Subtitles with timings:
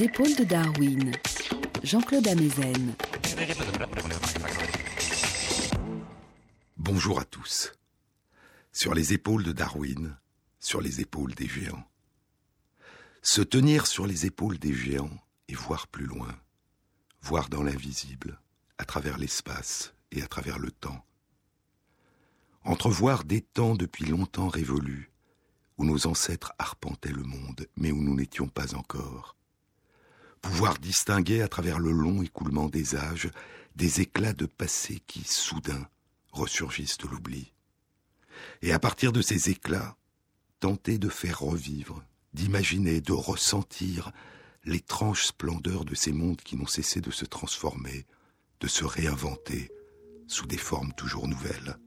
[0.00, 1.12] Épaules de Darwin,
[1.82, 2.94] Jean-Claude Amezen.
[6.76, 7.72] Bonjour à tous.
[8.70, 10.16] Sur les épaules de Darwin,
[10.60, 11.84] sur les épaules des géants.
[13.22, 16.38] Se tenir sur les épaules des géants et voir plus loin,
[17.20, 18.40] voir dans l'invisible,
[18.78, 21.04] à travers l'espace et à travers le temps.
[22.62, 25.10] Entrevoir des temps depuis longtemps révolus,
[25.76, 29.37] où nos ancêtres arpentaient le monde, mais où nous n'étions pas encore.
[30.42, 33.30] Pouvoir distinguer à travers le long écoulement des âges
[33.76, 35.88] des éclats de passé qui, soudain,
[36.32, 37.52] ressurgissent de l'oubli.
[38.62, 39.96] Et à partir de ces éclats,
[40.58, 42.02] tenter de faire revivre,
[42.34, 44.10] d'imaginer, de ressentir
[44.64, 48.04] l'étrange splendeur de ces mondes qui n'ont cessé de se transformer,
[48.60, 49.70] de se réinventer
[50.26, 51.78] sous des formes toujours nouvelles.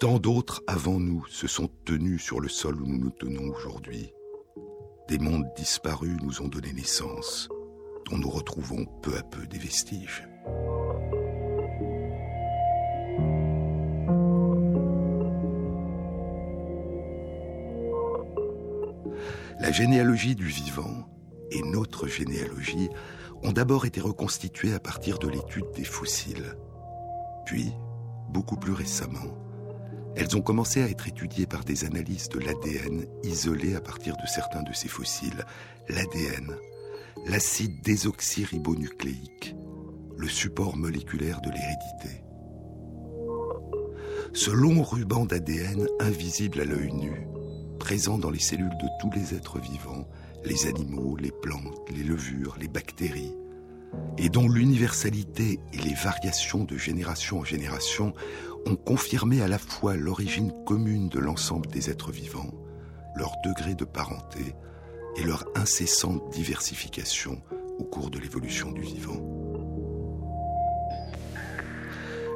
[0.00, 4.10] Tant d'autres avant nous se sont tenus sur le sol où nous nous tenons aujourd'hui.
[5.08, 7.48] Des mondes disparus nous ont donné naissance,
[8.10, 10.26] dont nous retrouvons peu à peu des vestiges.
[19.60, 21.08] La généalogie du vivant
[21.50, 22.88] et notre généalogie
[23.42, 26.56] ont d'abord été reconstituées à partir de l'étude des fossiles.
[27.44, 27.72] Puis,
[28.30, 29.36] beaucoup plus récemment,
[30.16, 34.26] elles ont commencé à être étudiées par des analyses de l'ADN isolé à partir de
[34.26, 35.44] certains de ces fossiles.
[35.88, 36.56] L'ADN,
[37.26, 39.56] l'acide désoxyribonucléique,
[40.16, 42.24] le support moléculaire de l'hérédité.
[44.34, 47.26] Ce long ruban d'ADN invisible à l'œil nu,
[47.78, 50.08] présent dans les cellules de tous les êtres vivants,
[50.44, 53.34] les animaux, les plantes, les levures, les bactéries,
[54.18, 58.14] et dont l'universalité et les variations de génération en génération
[58.66, 62.52] ont confirmé à la fois l'origine commune de l'ensemble des êtres vivants,
[63.16, 64.54] leur degré de parenté
[65.16, 67.42] et leur incessante diversification
[67.78, 69.20] au cours de l'évolution du vivant.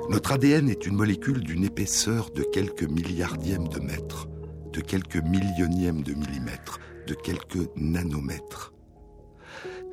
[0.09, 4.29] Notre ADN est une molécule d'une épaisseur de quelques milliardièmes de mètres,
[4.73, 8.73] de quelques millionièmes de millimètres, de quelques nanomètres.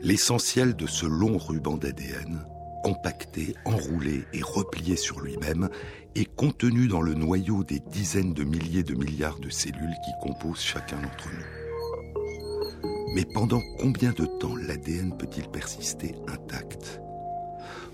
[0.01, 2.45] L'essentiel de ce long ruban d'ADN,
[2.83, 5.69] compacté, enroulé et replié sur lui-même,
[6.15, 10.61] est contenu dans le noyau des dizaines de milliers de milliards de cellules qui composent
[10.61, 13.13] chacun d'entre nous.
[13.15, 16.99] Mais pendant combien de temps l'ADN peut-il persister intact?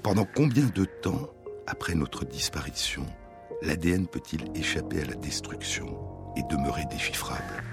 [0.03, 1.29] Pendant combien de temps,
[1.67, 3.05] après notre disparition,
[3.61, 5.87] l'ADN peut-il échapper à la destruction
[6.37, 7.63] et demeurer déchiffrable?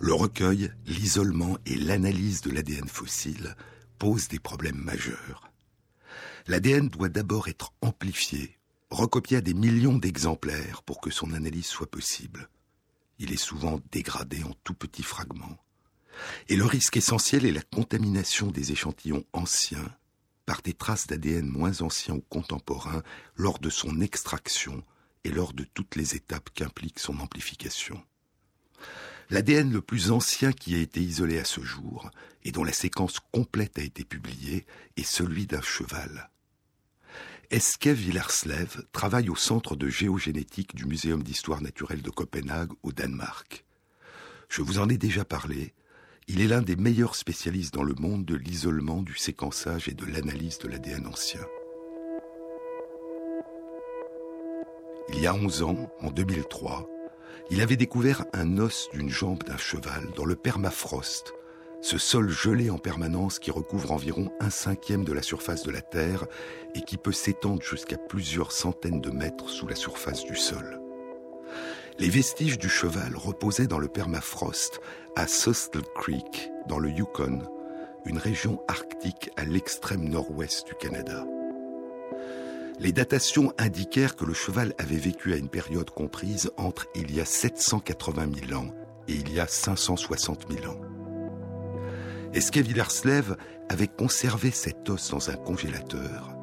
[0.00, 3.56] Le recueil, l'isolement et l'analyse de l'ADN fossile
[3.98, 5.50] posent des problèmes majeurs.
[6.46, 8.58] L'ADN doit d'abord être amplifié,
[8.90, 12.48] recopié à des millions d'exemplaires pour que son analyse soit possible.
[13.18, 15.58] Il est souvent dégradé en tout petits fragments.
[16.48, 19.94] Et le risque essentiel est la contamination des échantillons anciens
[20.46, 23.02] par des traces d'ADN moins anciens ou contemporains
[23.36, 24.82] lors de son extraction
[25.24, 28.02] et lors de toutes les étapes qu'implique son amplification.
[29.30, 32.10] L'ADN le plus ancien qui a été isolé à ce jour,
[32.44, 34.64] et dont la séquence complète a été publiée,
[34.96, 36.30] est celui d'un cheval.
[37.50, 43.66] Eske Villerslev travaille au centre de géogénétique du Muséum d'histoire naturelle de Copenhague, au Danemark.
[44.48, 45.74] Je vous en ai déjà parlé.
[46.26, 50.06] Il est l'un des meilleurs spécialistes dans le monde de l'isolement, du séquençage et de
[50.06, 51.44] l'analyse de l'ADN ancien.
[55.10, 56.88] Il y a 11 ans, en 2003,
[57.50, 61.32] il avait découvert un os d'une jambe d'un cheval dans le permafrost,
[61.80, 65.80] ce sol gelé en permanence qui recouvre environ un cinquième de la surface de la
[65.80, 66.26] Terre
[66.74, 70.80] et qui peut s'étendre jusqu'à plusieurs centaines de mètres sous la surface du sol.
[71.98, 74.80] Les vestiges du cheval reposaient dans le permafrost
[75.16, 77.42] à Sustle Creek, dans le Yukon,
[78.04, 81.24] une région arctique à l'extrême nord-ouest du Canada
[82.80, 87.20] les datations indiquèrent que le cheval avait vécu à une période comprise entre il y
[87.20, 88.70] a 780 000 ans
[89.08, 90.80] et il y a 560 000 ans.
[92.34, 93.36] Esque Villerslev
[93.68, 96.34] avait conservé cet os dans un congélateur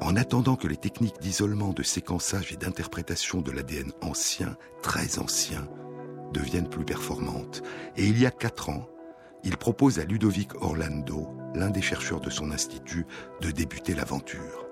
[0.00, 5.68] en attendant que les techniques d'isolement, de séquençage et d'interprétation de l'ADN ancien, très ancien,
[6.32, 7.62] deviennent plus performantes.
[7.96, 8.86] Et il y a quatre ans,
[9.44, 13.06] il propose à Ludovic Orlando, l'un des chercheurs de son institut,
[13.40, 14.63] de débuter l'aventure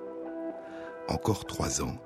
[1.08, 1.96] encore trois ans,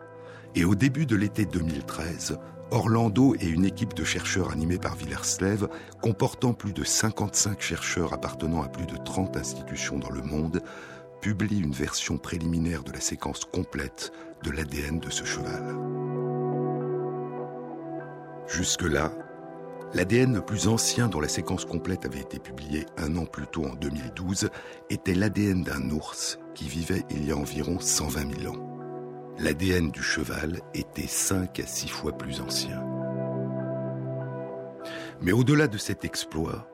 [0.54, 2.38] et au début de l'été 2013,
[2.70, 5.68] Orlando et une équipe de chercheurs animés par Villerslev,
[6.02, 10.62] comportant plus de 55 chercheurs appartenant à plus de 30 institutions dans le monde,
[11.20, 14.12] publient une version préliminaire de la séquence complète
[14.42, 15.76] de l'ADN de ce cheval.
[18.48, 19.12] Jusque-là,
[19.94, 23.64] L'ADN le plus ancien dont la séquence complète avait été publiée un an plus tôt
[23.64, 24.50] en 2012
[24.90, 28.75] était l'ADN d'un ours qui vivait il y a environ 120 000 ans.
[29.38, 32.82] L'ADN du cheval était 5 à 6 fois plus ancien.
[35.20, 36.66] Mais au-delà de cet exploit,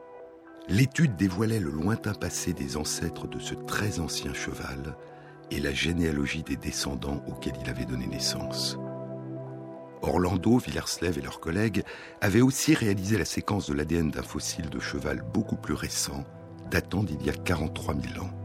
[0.69, 4.97] l'étude dévoilait le lointain passé des ancêtres de ce très ancien cheval
[5.51, 8.79] et la généalogie des descendants auxquels il avait donné naissance.
[10.01, 11.83] Orlando, Villerslev et leurs collègues
[12.21, 16.23] avaient aussi réalisé la séquence de l'ADN d'un fossile de cheval beaucoup plus récent,
[16.71, 18.42] datant d'il y a 43 000 ans.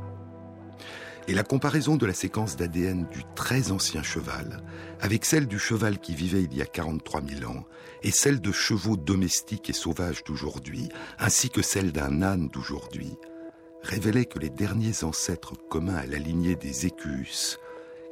[1.29, 4.63] Et la comparaison de la séquence d'ADN du très ancien cheval
[5.01, 7.65] avec celle du cheval qui vivait il y a 43 000 ans
[8.01, 10.87] et celle de chevaux domestiques et sauvages d'aujourd'hui,
[11.19, 13.17] ainsi que celle d'un âne d'aujourd'hui,
[13.83, 17.59] révélait que les derniers ancêtres communs à la lignée des écus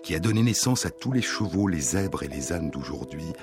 [0.03, 3.33] qui a donné naissance à tous les chevaux, les zèbres et les ânes d'aujourd'hui,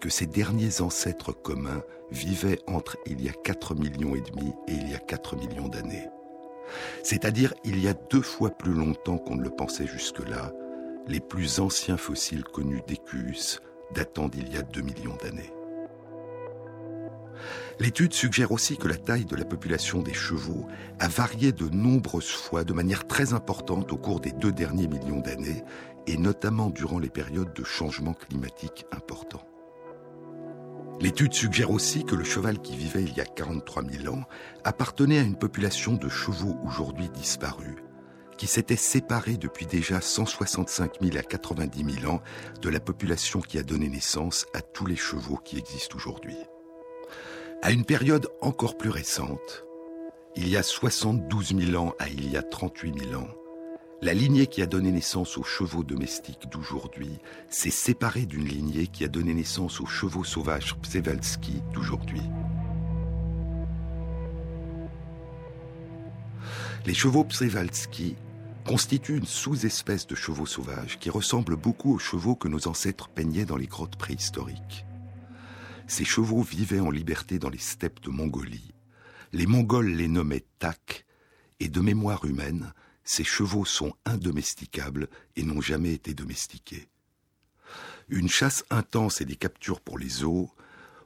[0.00, 4.72] que ces derniers ancêtres communs vivaient entre il y a 4 millions et demi et
[4.72, 6.08] il y a 4 millions d'années.
[7.02, 10.52] C'est-à-dire il y a deux fois plus longtemps qu'on ne le pensait jusque-là,
[11.06, 13.60] les plus anciens fossiles connus d'Écus
[13.94, 15.52] datant d'il y a 2 millions d'années.
[17.78, 20.66] L'étude suggère aussi que la taille de la population des chevaux
[20.98, 25.20] a varié de nombreuses fois de manière très importante au cours des deux derniers millions
[25.20, 25.64] d'années
[26.06, 29.49] et notamment durant les périodes de changement climatique importants.
[31.00, 34.24] L'étude suggère aussi que le cheval qui vivait il y a 43 000 ans
[34.64, 37.76] appartenait à une population de chevaux aujourd'hui disparus,
[38.36, 42.20] qui s'était séparée depuis déjà 165 000 à 90 000 ans
[42.60, 46.36] de la population qui a donné naissance à tous les chevaux qui existent aujourd'hui.
[47.62, 49.64] À une période encore plus récente,
[50.36, 53.28] il y a 72 000 ans à il y a 38 000 ans,
[54.02, 57.18] la lignée qui a donné naissance aux chevaux domestiques d'aujourd'hui
[57.50, 62.22] s'est séparée d'une lignée qui a donné naissance aux chevaux sauvages Przewalski d'aujourd'hui.
[66.86, 68.16] Les chevaux Przewalski
[68.66, 73.44] constituent une sous-espèce de chevaux sauvages qui ressemble beaucoup aux chevaux que nos ancêtres peignaient
[73.44, 74.86] dans les grottes préhistoriques.
[75.86, 78.72] Ces chevaux vivaient en liberté dans les steppes de Mongolie.
[79.32, 81.04] Les Mongols les nommaient Tak,
[81.58, 82.72] et de mémoire humaine,
[83.10, 86.88] ces chevaux sont indomesticables et n'ont jamais été domestiqués.
[88.08, 90.46] Une chasse intense et des captures pour les os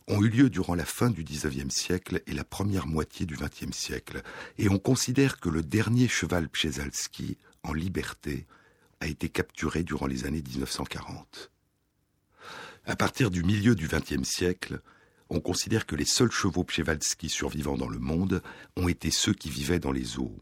[0.06, 3.74] ont eu lieu durant la fin du XIXe siècle et la première moitié du XXe
[3.74, 4.22] siècle,
[4.58, 8.46] et on considère que le dernier cheval Przezalski, en liberté,
[9.00, 11.50] a été capturé durant les années 1940.
[12.84, 14.82] À partir du milieu du XXe siècle,
[15.30, 18.42] on considère que les seuls chevaux Przewalski survivants dans le monde
[18.76, 20.36] ont été ceux qui vivaient dans les eaux,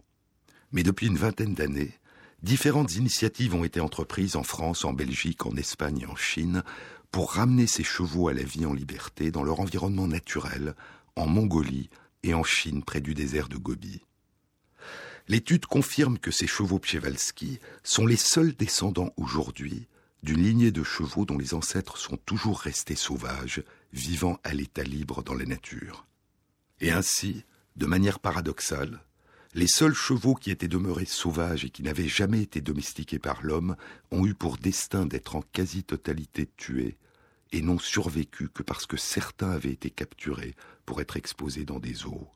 [0.72, 1.98] mais depuis une vingtaine d'années,
[2.42, 6.62] différentes initiatives ont été entreprises en France, en Belgique, en Espagne et en Chine
[7.10, 10.74] pour ramener ces chevaux à la vie en liberté dans leur environnement naturel,
[11.14, 11.90] en Mongolie
[12.22, 14.00] et en Chine près du désert de Gobi.
[15.28, 19.86] L'étude confirme que ces chevaux Przewalski sont les seuls descendants aujourd'hui
[20.22, 25.23] d'une lignée de chevaux dont les ancêtres sont toujours restés sauvages, vivant à l'état libre
[25.23, 26.06] dans la nature.
[26.80, 27.44] Et ainsi,
[27.76, 29.02] de manière paradoxale,
[29.54, 33.76] les seuls chevaux qui étaient demeurés sauvages et qui n'avaient jamais été domestiqués par l'homme
[34.11, 36.97] ont eu pour destin d'être en quasi-totalité tués
[37.52, 40.54] et n'ont survécu que parce que certains avaient été capturés
[40.87, 42.28] pour être exposés dans des eaux.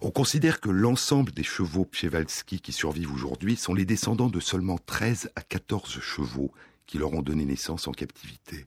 [0.00, 4.78] On considère que l'ensemble des chevaux Przewalski qui survivent aujourd'hui sont les descendants de seulement
[4.78, 6.52] 13 à 14 chevaux
[6.86, 8.66] qui leur ont donné naissance en captivité.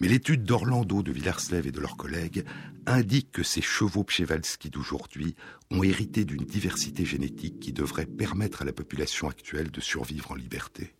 [0.00, 2.44] Mais l'étude d'Orlando, de Villerslev et de leurs collègues
[2.86, 5.34] indique que ces chevaux Przewalski d'aujourd'hui
[5.70, 10.34] ont hérité d'une diversité génétique qui devrait permettre à la population actuelle de survivre en
[10.34, 10.94] liberté.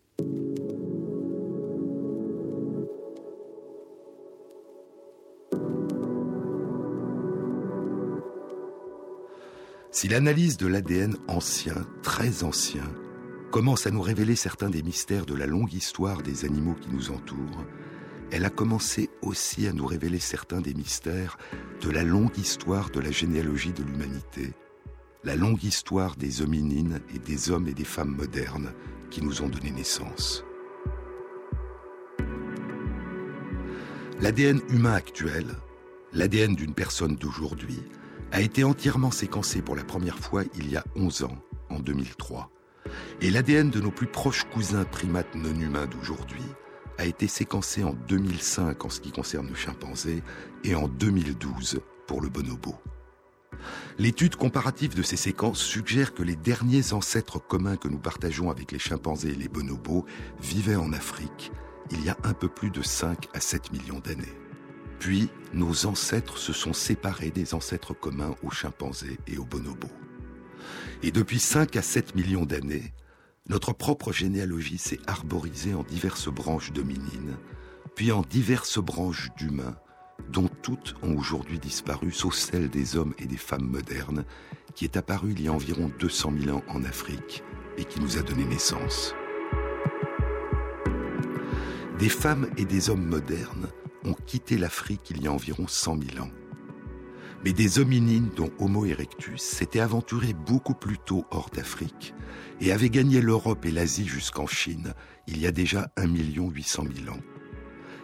[9.92, 12.84] Si l'analyse de l'ADN ancien, très ancien,
[13.50, 17.10] commence à nous révéler certains des mystères de la longue histoire des animaux qui nous
[17.10, 17.64] entourent,
[18.32, 21.36] elle a commencé aussi à nous révéler certains des mystères
[21.80, 24.52] de la longue histoire de la généalogie de l'humanité,
[25.24, 28.72] la longue histoire des hominines et des hommes et des femmes modernes
[29.10, 30.44] qui nous ont donné naissance.
[34.20, 35.46] L'ADN humain actuel,
[36.12, 37.82] l'ADN d'une personne d'aujourd'hui,
[38.32, 42.50] a été entièrement séquencé pour la première fois il y a 11 ans, en 2003.
[43.22, 46.44] Et l'ADN de nos plus proches cousins primates non humains d'aujourd'hui
[46.98, 50.22] a été séquencé en 2005 en ce qui concerne le chimpanzé
[50.64, 52.74] et en 2012 pour le bonobo.
[53.98, 58.72] L'étude comparative de ces séquences suggère que les derniers ancêtres communs que nous partageons avec
[58.72, 60.06] les chimpanzés et les bonobos
[60.40, 61.52] vivaient en Afrique
[61.90, 64.34] il y a un peu plus de 5 à 7 millions d'années.
[64.98, 69.90] Puis, nos ancêtres se sont séparés des ancêtres communs aux chimpanzés et aux bonobos.
[71.02, 72.92] Et depuis 5 à 7 millions d'années,
[73.48, 77.36] notre propre généalogie s'est arborisée en diverses branches dominines,
[77.96, 79.76] puis en diverses branches d'humains,
[80.28, 84.24] dont toutes ont aujourd'hui disparu, sauf celle des hommes et des femmes modernes,
[84.74, 87.42] qui est apparue il y a environ 200 000 ans en Afrique
[87.76, 89.14] et qui nous a donné naissance.
[91.98, 93.68] Des femmes et des hommes modernes
[94.04, 96.30] ont quitté l'Afrique il y a environ 100 000 ans.
[97.44, 102.14] Mais des hominines, dont Homo erectus, s'étaient aventurés beaucoup plus tôt hors d'Afrique
[102.60, 104.92] et avaient gagné l'Europe et l'Asie jusqu'en Chine
[105.26, 107.20] il y a déjà 1 800 000 ans.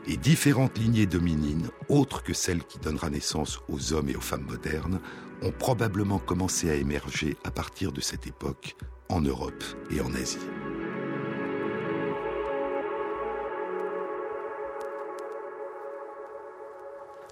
[0.07, 4.47] Et différentes lignées dominines, autres que celles qui donnera naissance aux hommes et aux femmes
[4.49, 5.01] modernes,
[5.43, 8.77] ont probablement commencé à émerger à partir de cette époque
[9.09, 10.39] en Europe et en Asie.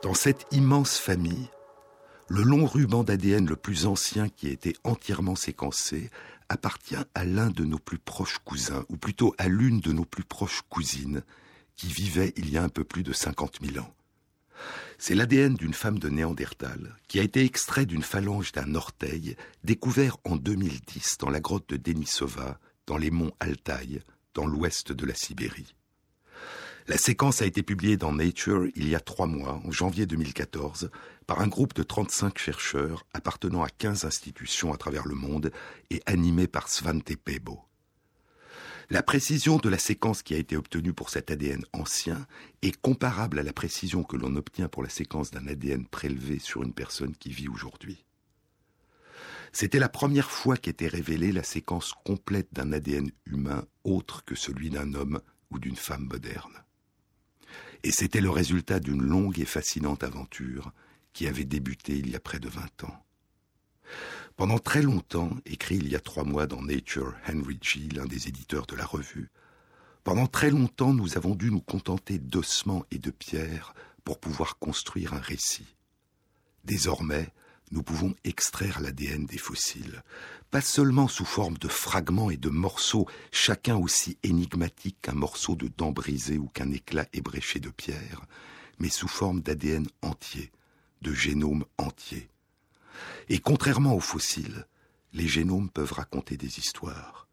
[0.03, 1.49] Dans cette immense famille,
[2.29, 6.11] le long ruban d'ADN le plus ancien qui a été entièrement séquencé
[6.49, 10.25] appartient à l'un de nos plus proches cousins, ou plutôt à l'une de nos plus
[10.25, 11.23] proches cousines,
[11.77, 13.93] qui vivait il y a un peu plus de 50 000 ans.
[14.99, 20.17] C'est l'ADN d'une femme de Néandertal qui a été extrait d'une phalange d'un orteil découvert
[20.25, 24.01] en 2010 dans la grotte de Denisova, dans les monts Altaï,
[24.35, 25.75] dans l'ouest de la Sibérie.
[26.87, 30.91] La séquence a été publiée dans Nature il y a trois mois, en janvier 2014,
[31.27, 35.51] par un groupe de 35 chercheurs appartenant à 15 institutions à travers le monde
[35.89, 37.63] et animés par Svante Pebo.
[38.91, 42.27] La précision de la séquence qui a été obtenue pour cet ADN ancien
[42.61, 46.63] est comparable à la précision que l'on obtient pour la séquence d'un ADN prélevé sur
[46.63, 48.05] une personne qui vit aujourd'hui.
[49.53, 54.69] C'était la première fois qu'était révélée la séquence complète d'un ADN humain autre que celui
[54.69, 56.64] d'un homme ou d'une femme moderne.
[57.85, 60.73] Et c'était le résultat d'une longue et fascinante aventure
[61.13, 63.05] qui avait débuté il y a près de vingt ans.
[64.37, 68.27] Pendant très longtemps, écrit il y a trois mois dans Nature Henry G., l'un des
[68.27, 69.31] éditeurs de la revue,
[70.03, 75.13] pendant très longtemps nous avons dû nous contenter d'ossements et de pierres pour pouvoir construire
[75.13, 75.77] un récit.
[76.65, 77.35] Désormais,
[77.71, 80.03] nous pouvons extraire l'ADN des fossiles,
[80.51, 85.69] pas seulement sous forme de fragments et de morceaux, chacun aussi énigmatique qu'un morceau de
[85.69, 88.27] dent brisée ou qu'un éclat ébréché de pierre,
[88.79, 90.53] mais sous forme d'ADN entier,
[91.03, 92.29] de génome entier.
[93.29, 94.67] Et contrairement aux fossiles,
[95.13, 97.29] les génomes peuvent raconter des histoires.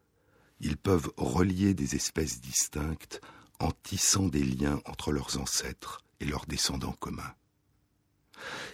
[0.60, 3.20] Ils peuvent relier des espèces distinctes
[3.58, 7.34] en tissant des liens entre leurs ancêtres et leurs descendants communs.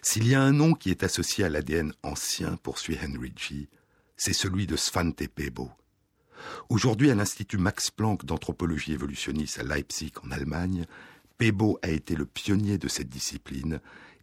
[0.03, 3.69] S'il y a un nom qui est associé à l'ADN ancien, poursuit Henry G.,
[4.17, 5.71] c'est celui de Svante Pebo.
[6.69, 10.87] Aujourd'hui, à l'Institut Max Planck d'anthropologie évolutionniste à Leipzig, en Allemagne,
[11.37, 13.81] Pebo a été le pionnier de cette discipline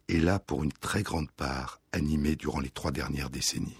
[0.08, 3.78] et l'a pour une très grande part animé durant les trois dernières décennies.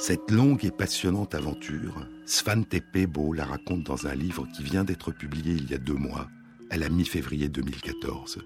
[0.00, 5.10] Cette longue et passionnante aventure, Svante Pebo la raconte dans un livre qui vient d'être
[5.10, 6.28] publié il y a deux mois,
[6.70, 8.38] à la mi-février 2014.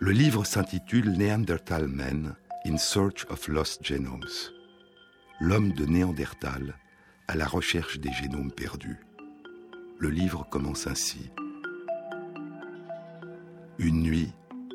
[0.00, 2.34] Le livre s'intitule Neanderthal Man
[2.66, 4.26] in Search of Lost Genomes.
[5.38, 6.74] L'homme de Néandertal
[7.28, 8.98] à la recherche des génomes perdus.
[10.00, 11.30] Le livre commence ainsi.
[13.78, 14.32] Une nuit,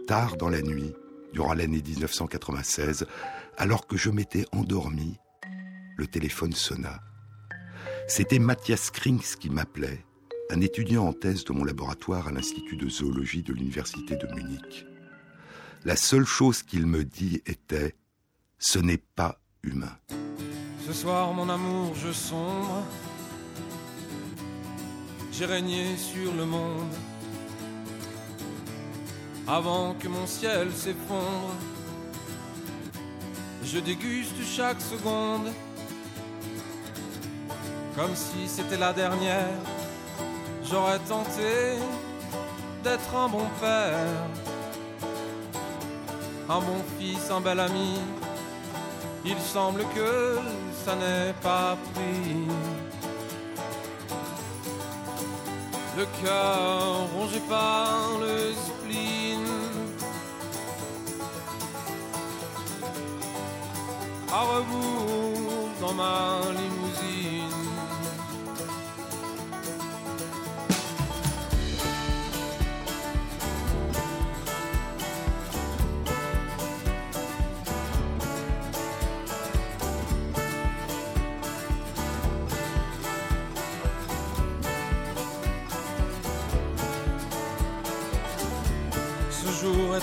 [0.07, 0.93] tard dans la nuit,
[1.33, 3.05] durant l'année 1996,
[3.57, 5.17] alors que je m'étais endormi,
[5.97, 6.99] le téléphone sonna.
[8.07, 10.05] C'était Mathias Krings qui m'appelait,
[10.49, 14.85] un étudiant en thèse de mon laboratoire à l'Institut de zoologie de l'Université de Munich.
[15.85, 17.87] La seule chose qu'il me dit était⁇
[18.59, 19.97] Ce n'est pas humain⁇
[20.85, 22.83] Ce soir, mon amour, je sombre.
[25.31, 26.93] J'ai régné sur le monde
[29.47, 31.55] avant que mon ciel s'effondre.
[33.63, 35.47] Je déguste chaque seconde
[37.95, 39.57] comme si c'était la dernière.
[40.63, 41.77] J'aurais tenté
[42.83, 43.97] d'être un bon père,
[46.49, 47.99] un bon fils, un bel ami.
[49.25, 50.37] Il semble que
[50.85, 52.47] ça n'est pas pris.
[55.97, 59.45] Le cœur rongé par le spleen.
[64.33, 66.82] À rebours dans ma limousine.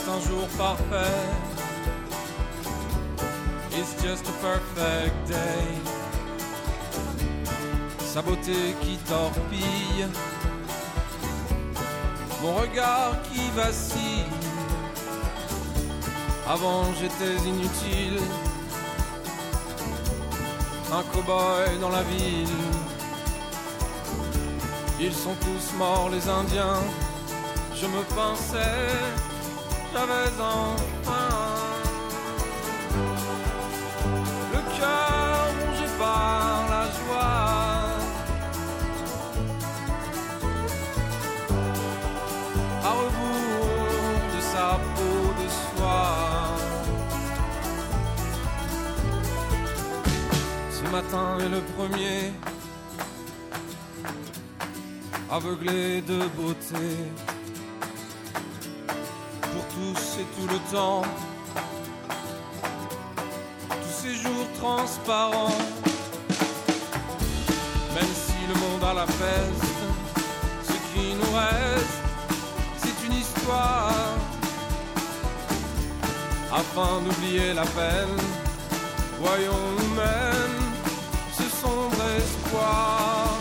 [0.01, 1.29] Est un jour parfait.
[3.73, 5.67] It's just a perfect day.
[8.01, 10.09] Sa beauté qui torpille,
[12.43, 14.25] mon regard qui vacille.
[16.49, 18.19] Avant j'étais inutile,
[20.93, 22.49] un cow-boy dans la ville.
[25.01, 26.83] Ils sont tous morts les Indiens,
[27.75, 28.99] je me pensais,
[29.93, 31.29] j'avais enfin
[34.53, 37.41] le cœur rongé par la joie.
[42.83, 46.15] À rebours de sa peau de soie.
[50.71, 52.33] Ce matin est le premier,
[55.31, 56.87] aveuglé de beauté
[60.51, 61.03] le temps.
[63.69, 65.59] Tous ces jours transparents,
[67.95, 69.75] même si le monde a la peste,
[70.69, 72.03] ce qui nous reste,
[72.79, 73.93] c'est une histoire.
[76.53, 78.19] Afin d'oublier la peine,
[79.21, 80.61] voyons nous-mêmes
[81.33, 83.40] ce sombre espoir.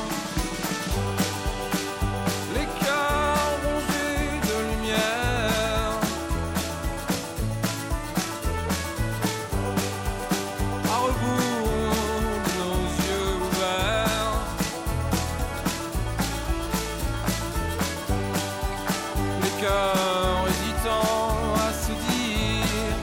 [19.69, 22.95] Les cœurs hésitants à se dire.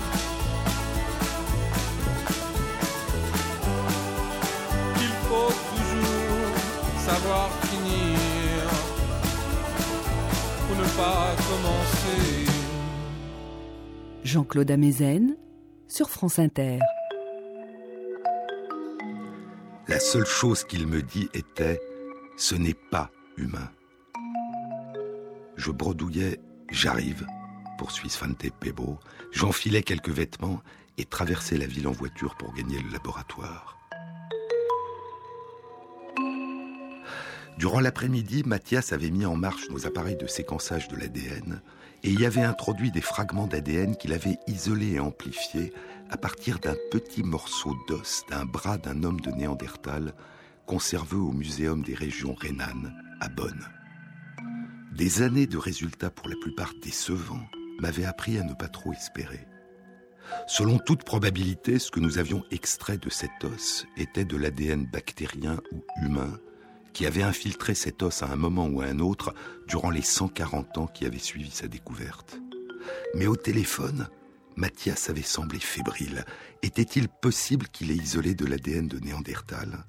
[4.96, 6.56] qu'il faut toujours
[6.98, 8.68] savoir finir
[10.66, 12.46] pour ne pas commencer.
[14.24, 15.36] Jean-Claude Amezen
[15.88, 16.78] sur France Inter.
[19.88, 21.74] La seule chose qu'il me dit était⁇
[22.36, 23.70] Ce n'est pas humain⁇
[25.56, 26.32] Je bredouillais⁇
[26.70, 27.22] J'arrive⁇
[27.78, 28.98] poursuit Svante Pebo.
[29.32, 30.62] J'enfilais quelques vêtements
[30.98, 33.76] et traversais la ville en voiture pour gagner le laboratoire.
[37.58, 41.62] Durant l'après-midi, Mathias avait mis en marche nos appareils de séquençage de l'ADN
[42.02, 45.72] et y avait introduit des fragments d'ADN qu'il avait isolés et amplifiés
[46.10, 50.12] à partir d'un petit morceau d'os d'un bras d'un homme de Néandertal
[50.66, 53.75] conservé au Muséum des régions rhénanes à Bonn.
[54.96, 57.46] Des années de résultats pour la plupart décevants
[57.80, 59.46] m'avaient appris à ne pas trop espérer.
[60.46, 65.58] Selon toute probabilité, ce que nous avions extrait de cet os était de l'ADN bactérien
[65.70, 66.40] ou humain
[66.94, 69.34] qui avait infiltré cet os à un moment ou à un autre
[69.68, 72.40] durant les 140 ans qui avaient suivi sa découverte.
[73.14, 74.08] Mais au téléphone,
[74.56, 76.24] Mathias avait semblé fébrile.
[76.62, 79.84] Était-il possible qu'il ait isolé de l'ADN de Néandertal?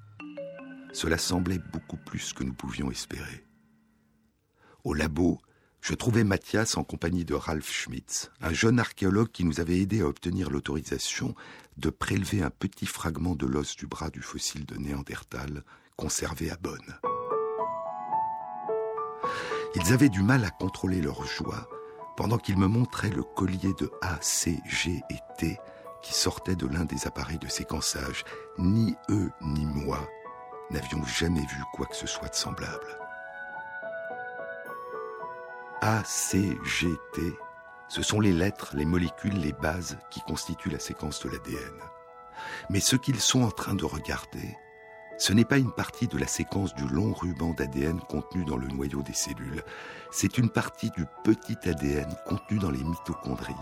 [0.92, 3.47] Cela semblait beaucoup plus que nous pouvions espérer.
[4.84, 5.40] Au labo,
[5.80, 10.02] je trouvais Mathias en compagnie de Ralph Schmitz, un jeune archéologue qui nous avait aidé
[10.02, 11.34] à obtenir l'autorisation
[11.76, 15.64] de prélever un petit fragment de l'os du bras du fossile de Néandertal
[15.96, 16.78] conservé à Bonn.
[19.74, 21.68] Ils avaient du mal à contrôler leur joie
[22.16, 25.58] pendant qu'ils me montraient le collier de A, C, G et T
[26.02, 28.24] qui sortait de l'un des appareils de séquençage.
[28.58, 30.08] Ni eux ni moi
[30.70, 33.07] n'avions jamais vu quoi que ce soit de semblable.
[35.80, 37.22] A, C, G, T,
[37.88, 41.80] ce sont les lettres, les molécules, les bases qui constituent la séquence de l'ADN.
[42.68, 44.56] Mais ce qu'ils sont en train de regarder,
[45.18, 48.66] ce n'est pas une partie de la séquence du long ruban d'ADN contenu dans le
[48.66, 49.62] noyau des cellules,
[50.10, 53.54] c'est une partie du petit ADN contenu dans les mitochondries.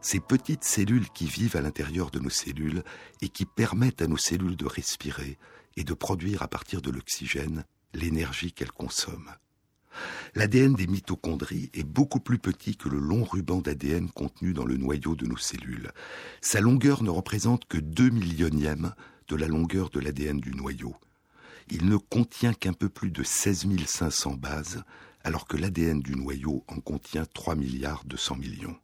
[0.00, 2.82] Ces petites cellules qui vivent à l'intérieur de nos cellules
[3.20, 5.38] et qui permettent à nos cellules de respirer
[5.76, 9.36] et de produire à partir de l'oxygène l'énergie qu'elles consomment.
[10.34, 14.76] L'ADN des mitochondries est beaucoup plus petit que le long ruban d'ADN contenu dans le
[14.76, 15.90] noyau de nos cellules.
[16.40, 18.94] Sa longueur ne représente que 2 millionièmes
[19.28, 20.94] de la longueur de l'ADN du noyau.
[21.68, 24.84] Il ne contient qu'un peu plus de 16 500 bases,
[25.24, 28.76] alors que l'ADN du noyau en contient 3 milliards 200 millions.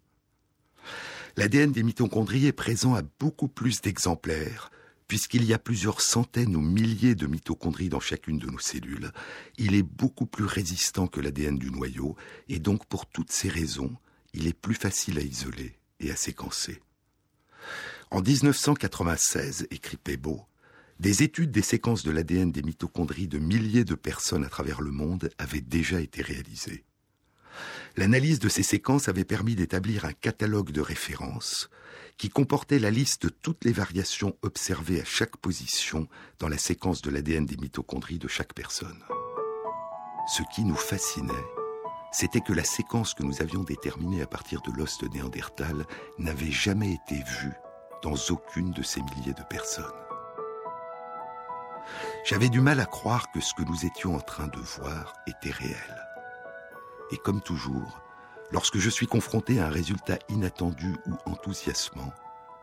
[1.36, 4.70] L'ADN des mitochondries est présent à beaucoup plus d'exemplaires,
[5.12, 9.12] puisqu'il y a plusieurs centaines ou milliers de mitochondries dans chacune de nos cellules,
[9.58, 12.16] il est beaucoup plus résistant que l'ADN du noyau,
[12.48, 13.94] et donc pour toutes ces raisons,
[14.32, 16.80] il est plus facile à isoler et à séquencer.
[18.10, 20.46] En 1996, écrit Pebo,
[20.98, 24.92] des études des séquences de l'ADN des mitochondries de milliers de personnes à travers le
[24.92, 26.84] monde avaient déjà été réalisées.
[27.98, 31.68] L'analyse de ces séquences avait permis d'établir un catalogue de références
[32.18, 37.02] qui comportait la liste de toutes les variations observées à chaque position dans la séquence
[37.02, 39.02] de l'ADN des mitochondries de chaque personne.
[40.28, 41.32] Ce qui nous fascinait,
[42.12, 45.86] c'était que la séquence que nous avions déterminée à partir de l'os de Néandertal
[46.18, 47.54] n'avait jamais été vue
[48.02, 49.84] dans aucune de ces milliers de personnes.
[52.24, 55.50] J'avais du mal à croire que ce que nous étions en train de voir était
[55.50, 56.06] réel.
[57.10, 58.01] Et comme toujours,
[58.52, 62.12] lorsque je suis confronté à un résultat inattendu ou enthousiasmant,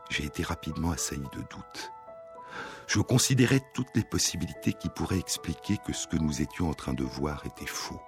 [0.08, 1.92] j'ai été rapidement assailli de doutes.
[2.86, 6.94] Je considérais toutes les possibilités qui pourraient expliquer que ce que nous étions en train
[6.94, 8.00] de voir était faux.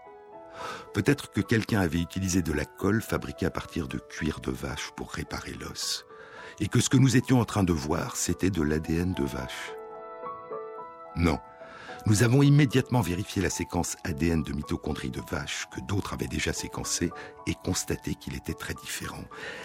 [0.92, 4.90] Peut-être que quelqu'un avait utilisé de la colle fabriquée à partir de cuir de vache
[4.97, 6.05] pour réparer l'os,
[6.61, 9.73] et que ce que nous étions en train de voir, c'était de l'ADN de vache.
[11.16, 11.38] Non.
[12.07, 16.53] Nous avons immédiatement vérifié la séquence ADN de mitochondries de vache que d'autres avaient déjà
[16.53, 17.11] séquencée
[17.47, 19.23] et constaté qu'il était très différent.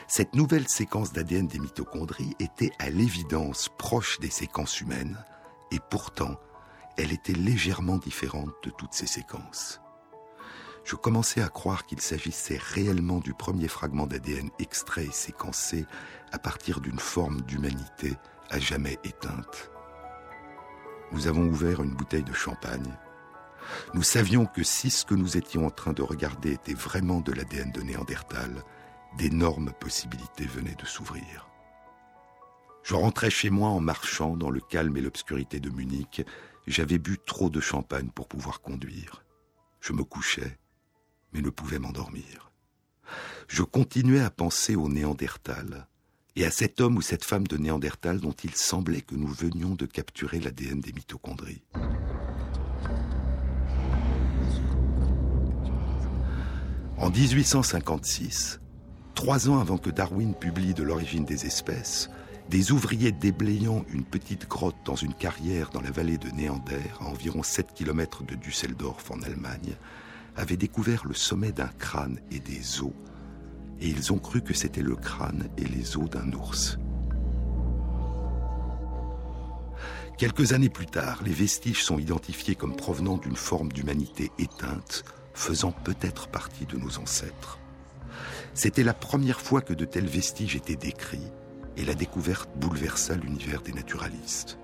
[0.07, 5.17] Cette nouvelle séquence d'ADN des mitochondries était à l'évidence proche des séquences humaines
[5.71, 6.35] et pourtant
[6.95, 9.81] elle était légèrement différente de toutes ces séquences.
[10.83, 15.85] Je commençais à croire qu'il s'agissait réellement du premier fragment d'ADN extrait et séquencé
[16.31, 18.13] à partir d'une forme d'humanité
[18.51, 19.71] à jamais éteinte
[21.11, 22.97] nous avons ouvert une bouteille de champagne.
[23.93, 27.31] Nous savions que si ce que nous étions en train de regarder était vraiment de
[27.31, 28.63] l'ADN de Néandertal,
[29.17, 31.47] d'énormes possibilités venaient de s'ouvrir.
[32.83, 36.25] Je rentrais chez moi en marchant dans le calme et l'obscurité de Munich.
[36.67, 39.23] J'avais bu trop de champagne pour pouvoir conduire.
[39.81, 40.57] Je me couchais,
[41.33, 42.51] mais ne pouvais m'endormir.
[43.47, 45.87] Je continuais à penser au Néandertal,
[46.37, 49.73] et à cet homme ou cette femme de Néandertal dont il semblait que nous venions
[49.73, 51.63] de capturer l'ADN des mitochondries.
[56.97, 58.59] En 1856,
[59.15, 62.11] trois ans avant que Darwin publie De l'origine des espèces,
[62.51, 67.05] des ouvriers déblayant une petite grotte dans une carrière dans la vallée de Néander, à
[67.05, 69.75] environ 7 km de Düsseldorf en Allemagne,
[70.35, 72.93] avaient découvert le sommet d'un crâne et des os
[73.79, 76.77] et ils ont cru que c'était le crâne et les os d'un ours.
[80.17, 85.03] Quelques années plus tard, les vestiges sont identifiés comme provenant d'une forme d'humanité éteinte,
[85.35, 87.59] faisant peut-être partie de nos ancêtres.
[88.55, 91.31] C'était la première fois que de tels vestiges étaient décrits,
[91.77, 94.57] et la découverte bouleversa l'univers des naturalistes.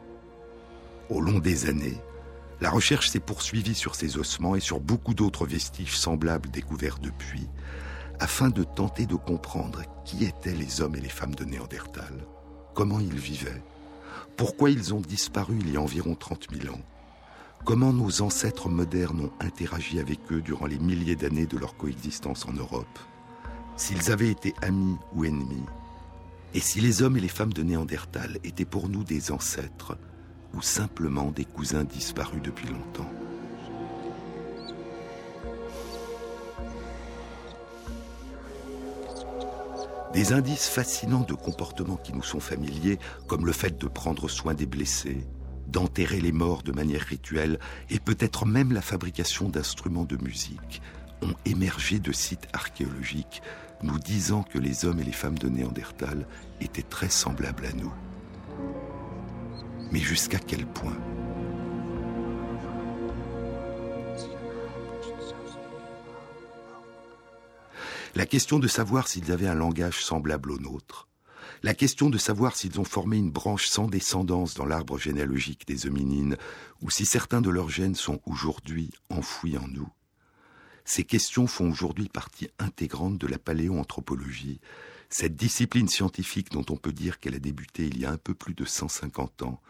[1.09, 1.99] Au long des années,
[2.59, 7.47] la recherche s'est poursuivie sur ces ossements et sur beaucoup d'autres vestiges semblables découverts depuis,
[8.23, 12.25] afin de tenter de comprendre qui étaient les hommes et les femmes de Néandertal,
[12.73, 13.61] comment ils vivaient,
[14.37, 16.79] pourquoi ils ont disparu il y a environ 30 000 ans,
[17.65, 22.45] comment nos ancêtres modernes ont interagi avec eux durant les milliers d'années de leur coexistence
[22.45, 22.97] en Europe,
[23.75, 25.65] s'ils avaient été amis ou ennemis,
[26.53, 29.97] et si les hommes et les femmes de Néandertal étaient pour nous des ancêtres
[30.53, 33.11] ou simplement des cousins disparus depuis longtemps.
[40.13, 44.53] Des indices fascinants de comportements qui nous sont familiers, comme le fait de prendre soin
[44.53, 45.25] des blessés,
[45.67, 50.83] d'enterrer les morts de manière rituelle, et peut-être même la fabrication d'instruments de musique,
[51.23, 53.41] ont émergé de sites archéologiques
[53.81, 56.27] nous disant que les hommes et les femmes de Néandertal
[56.61, 57.91] étaient très semblables à nous.
[59.91, 60.97] Mais jusqu'à quel point
[68.15, 71.07] la question de savoir s'ils avaient un langage semblable au nôtre,
[71.63, 75.87] la question de savoir s'ils ont formé une branche sans descendance dans l'arbre généalogique des
[75.87, 76.37] hominines,
[76.81, 79.89] ou si certains de leurs gènes sont aujourd'hui enfouis en nous.
[80.85, 84.59] Ces questions font aujourd'hui partie intégrante de la paléoanthropologie,
[85.09, 88.33] cette discipline scientifique dont on peut dire qu'elle a débuté il y a un peu
[88.33, 89.61] plus de 150 ans,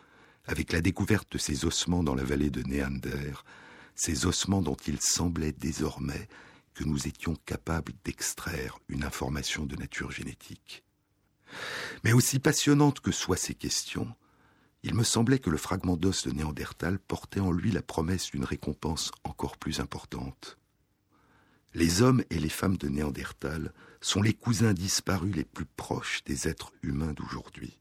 [0.46, 3.34] avec la découverte de ces ossements dans la vallée de Néander,
[3.96, 6.28] ces ossements dont il semblait désormais
[6.74, 10.84] que nous étions capables d'extraire une information de nature génétique.
[12.04, 14.14] Mais aussi passionnantes que soient ces questions,
[14.84, 18.44] il me semblait que le fragment d'os de Néandertal portait en lui la promesse d'une
[18.44, 20.58] récompense encore plus importante.
[21.74, 26.48] Les hommes et les femmes de Néandertal sont les cousins disparus les plus proches des
[26.48, 27.80] êtres humains d'aujourd'hui.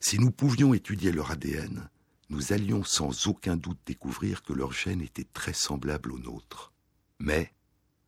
[0.00, 1.88] Si nous pouvions étudier leur ADN,
[2.30, 6.72] nous allions sans aucun doute découvrir que leur gène était très semblable au nôtre.
[7.18, 7.52] Mais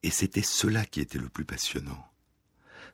[0.03, 2.05] et c'était cela qui était le plus passionnant.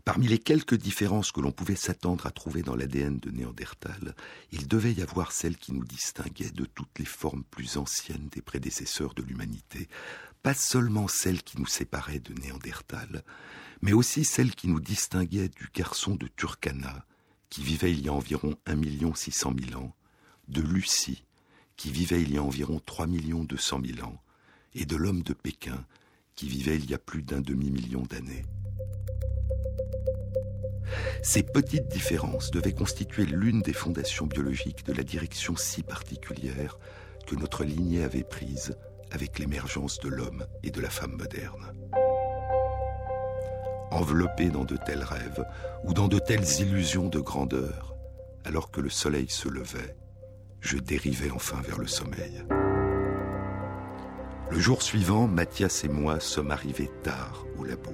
[0.04, 4.14] Parmi les quelques différences que l'on pouvait s'attendre à trouver dans l'ADN de Néandertal,
[4.52, 8.42] il devait y avoir celle qui nous distinguait de toutes les formes plus anciennes des
[8.42, 9.88] prédécesseurs de l'humanité,
[10.42, 13.24] pas seulement celle qui nous séparait de Néandertal,
[13.80, 17.06] mais aussi celle qui nous distinguait du garçon de Turkana,
[17.48, 19.94] qui vivait il y a environ 1 600 000 ans,
[20.48, 21.24] de Lucie,
[21.76, 24.22] qui vivait il y a environ 3 200 000 ans,
[24.74, 25.86] et de l'homme de Pékin,
[26.34, 28.44] qui vivait il y a plus d'un demi-million d'années.
[31.22, 36.78] Ces petites différences devaient constituer l'une des fondations biologiques de la direction si particulière
[37.26, 38.76] que notre lignée avait prise
[39.10, 41.72] avec l'émergence de l'homme et de la femme moderne.
[43.90, 45.44] Enveloppé dans de tels rêves
[45.84, 47.94] ou dans de telles illusions de grandeur,
[48.44, 49.96] alors que le soleil se levait,
[50.60, 52.44] je dérivais enfin vers le sommeil.
[54.50, 57.92] Le jour suivant, Mathias et moi sommes arrivés tard au labo.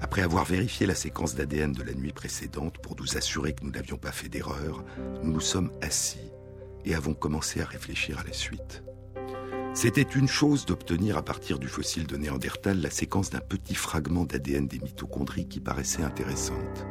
[0.00, 3.70] Après avoir vérifié la séquence d'ADN de la nuit précédente pour nous assurer que nous
[3.70, 4.84] n'avions pas fait d'erreur,
[5.22, 6.30] nous nous sommes assis
[6.84, 8.82] et avons commencé à réfléchir à la suite.
[9.74, 14.24] C'était une chose d'obtenir à partir du fossile de Néandertal la séquence d'un petit fragment
[14.24, 16.86] d'ADN des mitochondries qui paraissait intéressante.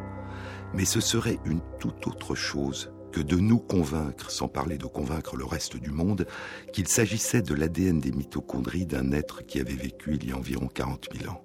[0.74, 5.46] Mais ce serait une toute autre chose de nous convaincre, sans parler de convaincre le
[5.46, 6.26] reste du monde,
[6.74, 10.68] qu'il s'agissait de l'ADN des mitochondries d'un être qui avait vécu il y a environ
[10.68, 11.44] 40 000 ans.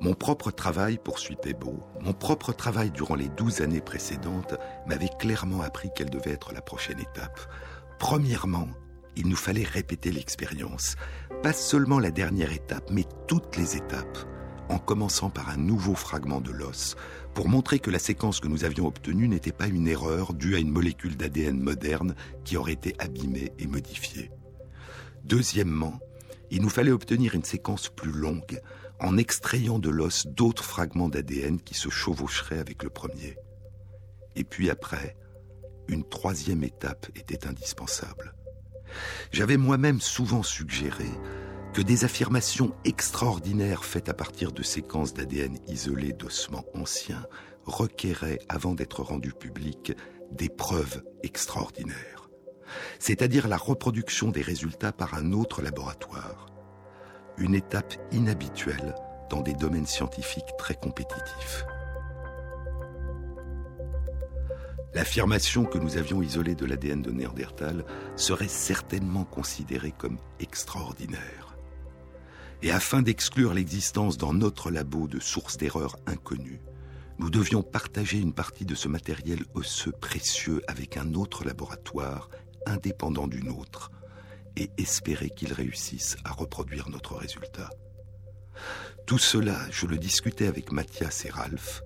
[0.00, 4.54] Mon propre travail, poursuit Pebo, mon propre travail durant les douze années précédentes
[4.86, 7.40] m'avait clairement appris quelle devait être la prochaine étape.
[7.98, 8.68] Premièrement,
[9.16, 10.96] il nous fallait répéter l'expérience.
[11.42, 14.18] Pas seulement la dernière étape, mais toutes les étapes,
[14.68, 16.96] en commençant par un nouveau fragment de l'os,
[17.40, 20.58] pour montrer que la séquence que nous avions obtenue n'était pas une erreur due à
[20.58, 24.30] une molécule d'ADN moderne qui aurait été abîmée et modifiée.
[25.24, 25.98] Deuxièmement,
[26.50, 28.60] il nous fallait obtenir une séquence plus longue,
[29.00, 33.38] en extrayant de l'os d'autres fragments d'ADN qui se chevaucheraient avec le premier.
[34.36, 35.16] Et puis après,
[35.88, 38.34] une troisième étape était indispensable.
[39.32, 41.08] J'avais moi-même souvent suggéré
[41.72, 47.24] que des affirmations extraordinaires faites à partir de séquences d'ADN isolées d'ossements anciens
[47.64, 49.92] requéraient, avant d'être rendues publiques,
[50.32, 52.28] des preuves extraordinaires,
[52.98, 56.46] c'est-à-dire la reproduction des résultats par un autre laboratoire,
[57.38, 58.94] une étape inhabituelle
[59.28, 61.64] dans des domaines scientifiques très compétitifs.
[64.92, 67.84] L'affirmation que nous avions isolé de l'ADN de Néandertal
[68.16, 71.39] serait certainement considérée comme extraordinaire.
[72.62, 76.60] Et afin d'exclure l'existence dans notre labo de sources d'erreurs inconnues,
[77.18, 82.28] nous devions partager une partie de ce matériel osseux précieux avec un autre laboratoire
[82.66, 83.90] indépendant du nôtre,
[84.56, 87.70] et espérer qu'il réussisse à reproduire notre résultat.
[89.06, 91.82] Tout cela, je le discutais avec Mathias et Ralph.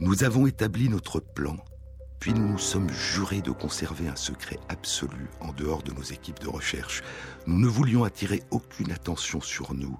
[0.00, 1.56] Nous avons établi notre plan,
[2.20, 6.40] puis nous nous sommes jurés de conserver un secret absolu en dehors de nos équipes
[6.40, 7.02] de recherche.
[7.46, 9.98] Nous ne voulions attirer aucune attention sur nous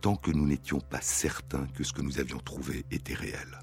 [0.00, 3.60] tant que nous n'étions pas certains que ce que nous avions trouvé était réel.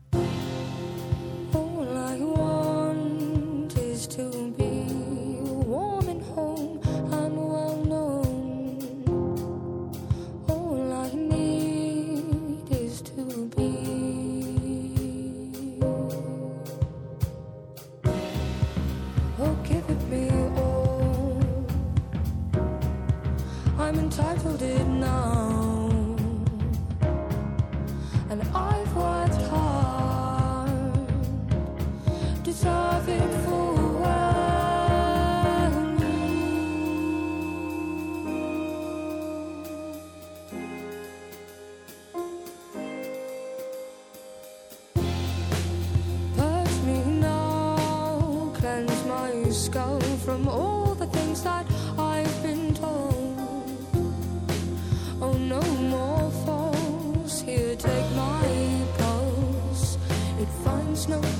[51.43, 51.65] that
[51.97, 53.39] I've been told.
[55.21, 56.17] Oh, no more.
[57.47, 59.97] Here, take my pulse.
[60.37, 61.36] It finds no.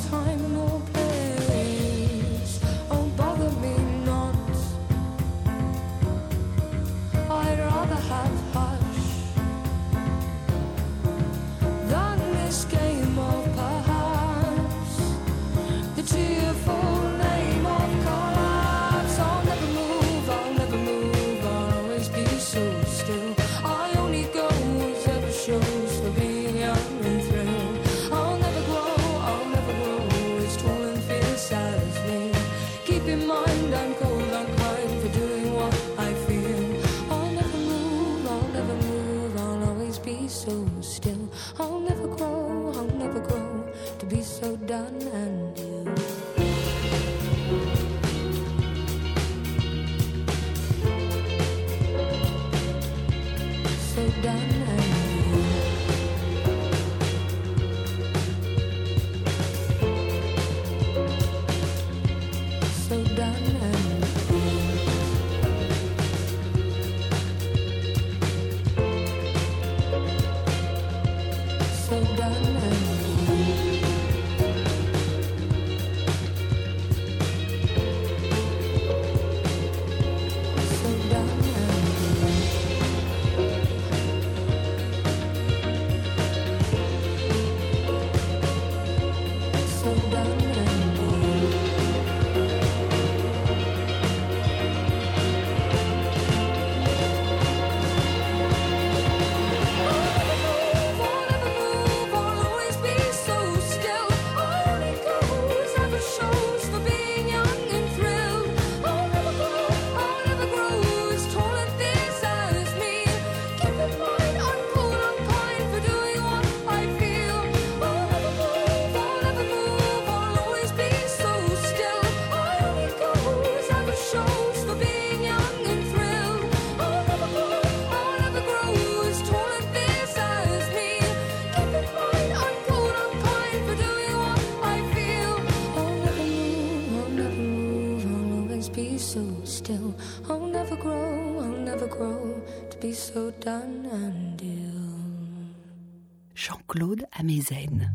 [146.36, 147.91] Jean-Claude Amezen.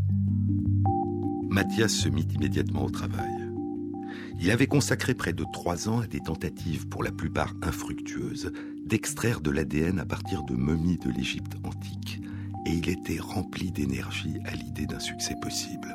[1.48, 3.30] Mathias se mit immédiatement au travail.
[4.38, 8.52] Il avait consacré près de trois ans à des tentatives, pour la plupart infructueuses,
[8.84, 12.20] d'extraire de l'ADN à partir de momies de l'Égypte antique,
[12.66, 15.88] et il était rempli d'énergie à l'idée d'un succès possible.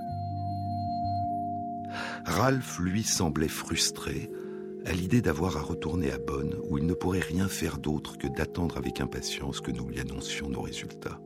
[2.26, 4.32] Ralph, lui, semblait frustré
[4.88, 8.28] à l'idée d'avoir à retourner à Bonn, où il ne pourrait rien faire d'autre que
[8.28, 11.20] d'attendre avec impatience que nous lui annoncions nos résultats.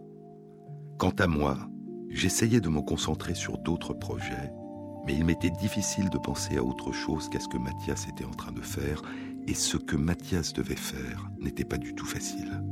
[0.98, 1.58] Quant à moi,
[2.10, 4.52] j'essayais de me concentrer sur d'autres projets,
[5.06, 8.32] mais il m'était difficile de penser à autre chose qu'à ce que Mathias était en
[8.32, 9.04] train de faire,
[9.48, 12.64] et ce que Mathias devait faire n'était pas du tout facile.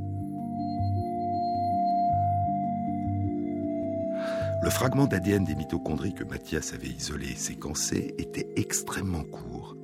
[4.62, 9.76] Le fragment d'ADN des mitochondries que Mathias avait isolé et séquencé était extrêmement court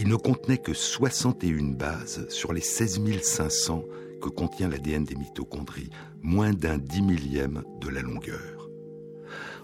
[0.00, 3.84] il ne contenait que 61 bases sur les 16 500
[4.22, 5.90] que contient l'ADN des mitochondries,
[6.22, 8.70] moins d'un dix millième de la longueur.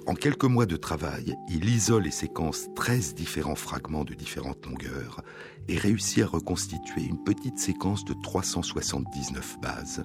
[0.06, 5.22] En quelques mois de travail, il isole et séquence 13 différents fragments de différentes longueurs
[5.68, 10.04] et réussit à reconstituer une petite séquence de 379 bases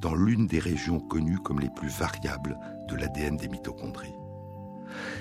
[0.00, 4.17] dans l'une des régions connues comme les plus variables de l'ADN des mitochondries.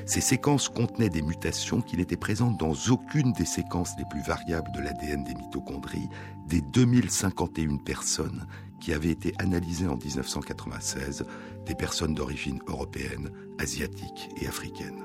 [0.06, 4.72] Ces séquences contenaient des mutations qui n'étaient présentes dans aucune des séquences les plus variables
[4.72, 6.10] de l'ADN des mitochondries
[6.48, 8.48] des 2051 personnes
[8.80, 11.26] qui avaient été analysées en 1996,
[11.66, 15.04] des personnes d'origine européenne, asiatique et africaine.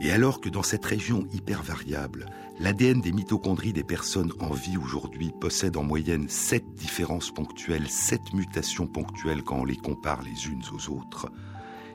[0.00, 2.26] Et alors que dans cette région hyper variable,
[2.58, 8.34] l'ADN des mitochondries des personnes en vie aujourd'hui possède en moyenne 7 différences ponctuelles, 7
[8.34, 11.30] mutations ponctuelles quand on les compare les unes aux autres,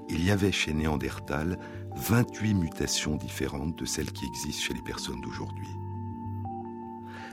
[0.09, 1.59] il y avait chez Néandertal
[1.95, 5.67] 28 mutations différentes de celles qui existent chez les personnes d'aujourd'hui.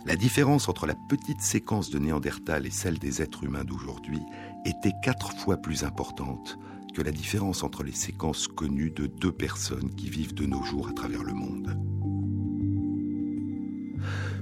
[0.05, 4.21] La différence entre la petite séquence de Néandertal et celle des êtres humains d'aujourd'hui
[4.65, 6.59] était quatre fois plus importante
[6.95, 10.89] que la différence entre les séquences connues de deux personnes qui vivent de nos jours
[10.89, 11.77] à travers le monde.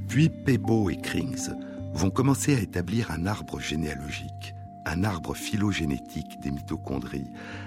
[0.09, 1.51] Puis Pebo et Krings
[1.95, 7.27] vont commencer à établir un arbre généalogique un arbre phylogénétique des mitochondries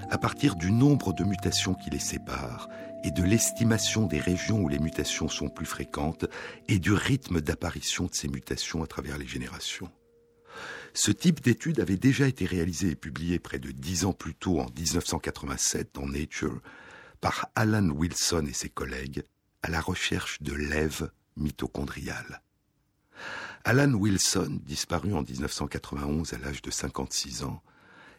[0.09, 2.69] à partir du nombre de mutations qui les séparent
[3.03, 6.25] et de l'estimation des régions où les mutations sont plus fréquentes
[6.67, 9.89] et du rythme d'apparition de ces mutations à travers les générations.
[10.93, 14.59] Ce type d'étude avait déjà été réalisé et publié près de dix ans plus tôt
[14.59, 16.59] en 1987 dans Nature
[17.21, 19.23] par Alan Wilson et ses collègues
[19.61, 22.41] à la recherche de l'ève mitochondriale.
[23.69, 27.61] Alan Wilson, disparu en 1991 à l'âge de 56 ans,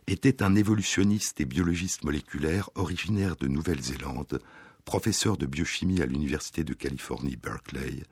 [0.07, 4.43] était un évolutionniste et biologiste moléculaire originaire de Nouvelle-Zélande,
[4.85, 8.03] professeur de biochimie à l'Université de Californie Berkeley,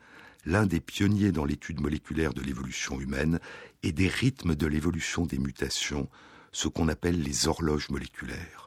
[0.46, 3.38] l'un des pionniers dans l'étude moléculaire de l'évolution humaine
[3.82, 6.08] et des rythmes de l'évolution des mutations,
[6.52, 8.65] ce qu'on appelle les horloges moléculaires.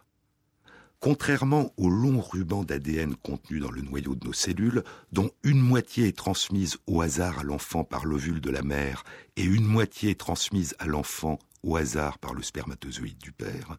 [1.02, 4.84] Contrairement au long ruban d'ADN contenu dans le noyau de nos cellules,
[5.14, 9.06] dont une moitié est transmise au hasard à l'enfant par l'ovule de la mère
[9.38, 13.78] et une moitié est transmise à l'enfant au hasard par le spermatozoïde du père,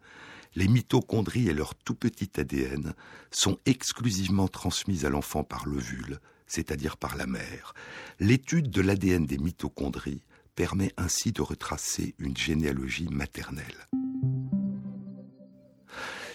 [0.55, 2.95] les mitochondries et leur tout petit ADN
[3.31, 7.75] sont exclusivement transmises à l'enfant par l'ovule, c'est-à-dire par la mère.
[8.19, 10.23] L'étude de l'ADN des mitochondries
[10.55, 13.89] permet ainsi de retracer une généalogie maternelle.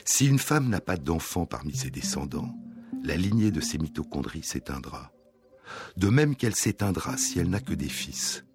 [0.07, 2.55] Si une femme n'a pas d'enfant parmi ses descendants,
[3.03, 5.11] la lignée de ses mitochondries s'éteindra.
[5.97, 8.45] De même qu'elle s'éteindra si elle n'a que des fils,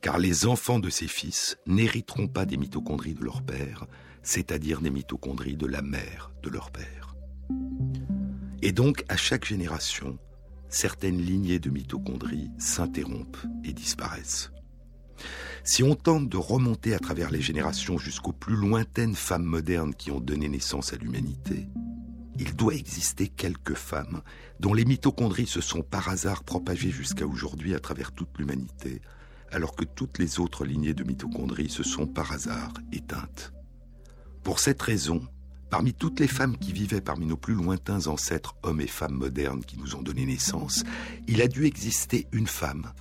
[0.00, 3.86] car les enfants de ses fils n'hériteront pas des mitochondries de leur père,
[4.22, 7.14] c'est-à-dire des mitochondries de la mère de leur père.
[8.62, 10.18] Et donc, à chaque génération,
[10.70, 14.50] certaines lignées de mitochondries s'interrompent et disparaissent.
[15.66, 20.12] Si on tente de remonter à travers les générations jusqu'aux plus lointaines femmes modernes qui
[20.12, 21.66] ont donné naissance à l'humanité,
[22.38, 24.22] il doit exister quelques femmes
[24.60, 29.02] dont les mitochondries se sont par hasard propagées jusqu'à aujourd'hui à travers toute l'humanité,
[29.50, 33.52] alors que toutes les autres lignées de mitochondries se sont par hasard éteintes.
[34.44, 35.26] Pour cette raison,
[35.68, 39.64] parmi toutes les femmes qui vivaient parmi nos plus lointains ancêtres hommes et femmes modernes
[39.64, 40.84] qui nous ont donné naissance,
[41.26, 42.92] il a dû exister une femme,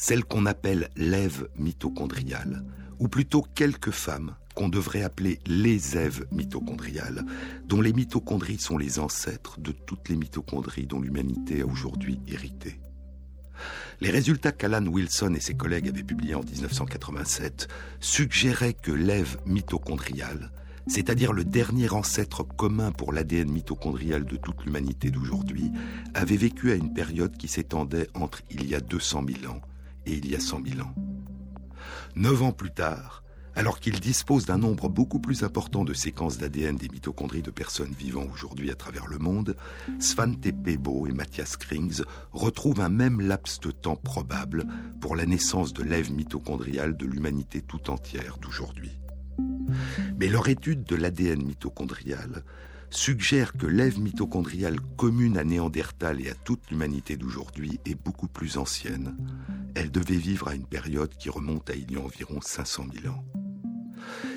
[0.00, 2.64] celle qu'on appelle l'Ève mitochondriale,
[2.98, 7.26] ou plutôt quelques femmes qu'on devrait appeler les Èves mitochondriales,
[7.66, 12.80] dont les mitochondries sont les ancêtres de toutes les mitochondries dont l'humanité a aujourd'hui hérité.
[14.00, 17.68] Les résultats qu'Alan Wilson et ses collègues avaient publiés en 1987
[18.00, 20.50] suggéraient que l'Ève mitochondriale,
[20.86, 25.70] c'est-à-dire le dernier ancêtre commun pour l'ADN mitochondrial de toute l'humanité d'aujourd'hui,
[26.14, 29.60] avait vécu à une période qui s'étendait entre il y a 200 000 ans
[30.06, 30.94] et il y a 100 000 ans.
[32.16, 33.22] Neuf ans plus tard,
[33.54, 37.92] alors qu'il dispose d'un nombre beaucoup plus important de séquences d'ADN des mitochondries de personnes
[37.92, 39.56] vivant aujourd'hui à travers le monde,
[39.98, 44.64] Svante Pebo et Matthias Krings retrouvent un même laps de temps probable
[45.00, 48.98] pour la naissance de l'ève mitochondriale de l'humanité tout entière d'aujourd'hui.
[50.18, 52.44] Mais leur étude de l'ADN mitochondrial
[52.90, 58.56] suggère que l'ève mitochondriale commune à Néandertal et à toute l'humanité d'aujourd'hui est beaucoup plus
[58.56, 59.16] ancienne.
[59.74, 63.14] Elle devait vivre à une période qui remonte à il y a environ 500 000
[63.14, 63.24] ans.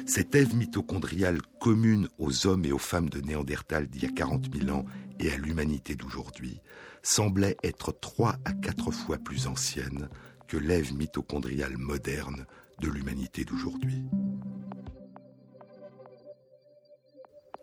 [0.05, 4.53] Cette ève mitochondriale commune aux hommes et aux femmes de Néandertal d'il y a 40
[4.53, 4.85] 000 ans
[5.19, 6.59] et à l'humanité d'aujourd'hui
[7.01, 10.09] semblait être trois à quatre fois plus ancienne
[10.47, 12.45] que l'ève mitochondriale moderne
[12.79, 14.03] de l'humanité d'aujourd'hui.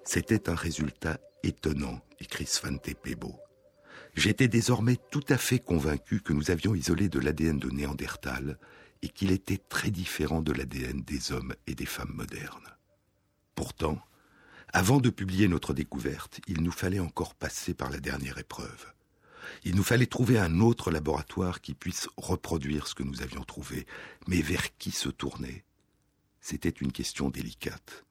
[0.05, 3.38] C'était un résultat étonnant, écrit Svante Pebo.
[4.14, 8.59] J'étais désormais tout à fait convaincu que nous avions isolé de l'ADN de Néandertal
[9.03, 12.76] et qu'il était très différent de l'ADN des hommes et des femmes modernes.
[13.55, 14.01] Pourtant,
[14.72, 18.92] avant de publier notre découverte, il nous fallait encore passer par la dernière épreuve.
[19.64, 23.86] Il nous fallait trouver un autre laboratoire qui puisse reproduire ce que nous avions trouvé,
[24.26, 25.64] mais vers qui se tourner?
[26.40, 28.05] C'était une question délicate.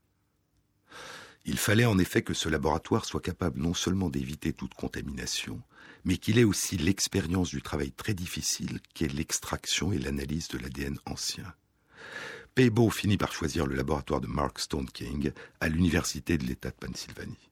[1.46, 5.62] Il fallait en effet que ce laboratoire soit capable non seulement d'éviter toute contamination,
[6.04, 10.98] mais qu'il ait aussi l'expérience du travail très difficile qu'est l'extraction et l'analyse de l'ADN
[11.06, 11.54] ancien.
[12.56, 16.76] Pebo finit par choisir le laboratoire de Mark Stone King à l'Université de l'État de
[16.76, 17.50] Pennsylvanie.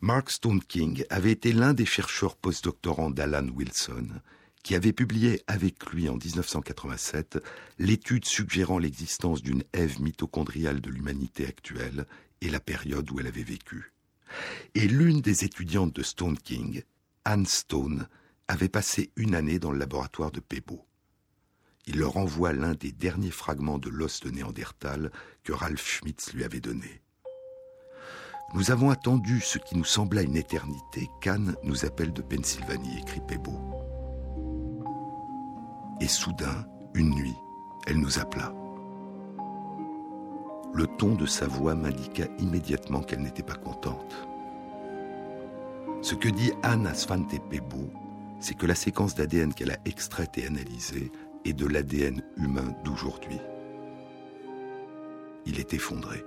[0.00, 4.08] Mark Stone King avait été l'un des chercheurs postdoctorants d'Alan Wilson,
[4.62, 7.38] qui avait publié avec lui en 1987
[7.78, 12.06] l'étude suggérant l'existence d'une Ève mitochondriale de l'humanité actuelle
[12.44, 13.92] et la période où elle avait vécu.
[14.74, 16.82] Et l'une des étudiantes de Stone King,
[17.24, 18.08] Anne Stone,
[18.48, 20.86] avait passé une année dans le laboratoire de Pebo.
[21.86, 25.10] Il leur envoie l'un des derniers fragments de l'os de Néandertal
[25.42, 27.02] que Ralph Schmitz lui avait donné.
[28.54, 33.20] Nous avons attendu ce qui nous sembla une éternité qu'Anne nous appelle de Pennsylvanie, écrit
[33.26, 33.58] Pebo.
[36.00, 37.34] Et soudain, une nuit,
[37.86, 38.54] elle nous appela.
[40.74, 44.12] Le ton de sa voix m'indiqua immédiatement qu'elle n'était pas contente.
[46.02, 46.92] Ce que dit Anne
[47.48, 47.92] Pebo,
[48.40, 51.12] c'est que la séquence d'ADN qu'elle a extraite et analysée
[51.44, 53.38] est de l'ADN humain d'aujourd'hui.
[55.46, 56.24] Il est effondré.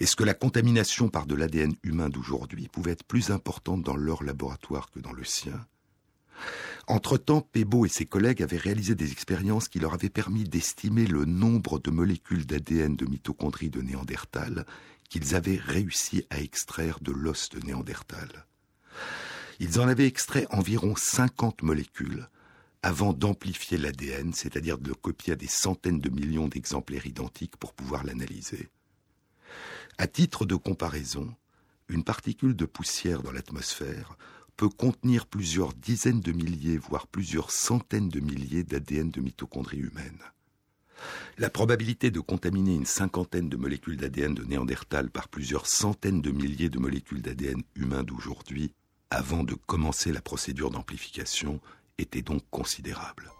[0.00, 4.24] Est-ce que la contamination par de l'ADN humain d'aujourd'hui pouvait être plus importante dans leur
[4.24, 5.64] laboratoire que dans le sien?
[6.86, 11.24] Entre-temps, Pebo et ses collègues avaient réalisé des expériences qui leur avaient permis d'estimer le
[11.24, 14.66] nombre de molécules d'ADN de mitochondries de Néandertal
[15.08, 18.46] qu'ils avaient réussi à extraire de l'os de Néandertal.
[19.60, 22.28] Ils en avaient extrait environ 50 molécules
[22.82, 27.72] avant d'amplifier l'ADN, c'est-à-dire de le copier à des centaines de millions d'exemplaires identiques pour
[27.72, 28.68] pouvoir l'analyser.
[29.96, 31.34] À titre de comparaison,
[31.88, 34.18] une particule de poussière dans l'atmosphère
[34.56, 40.22] peut contenir plusieurs dizaines de milliers, voire plusieurs centaines de milliers d'ADN de mitochondries humaines.
[41.38, 46.30] La probabilité de contaminer une cinquantaine de molécules d'ADN de Néandertal par plusieurs centaines de
[46.30, 48.72] milliers de molécules d'ADN humains d'aujourd'hui,
[49.10, 51.60] avant de commencer la procédure d'amplification,
[51.98, 53.33] était donc considérable.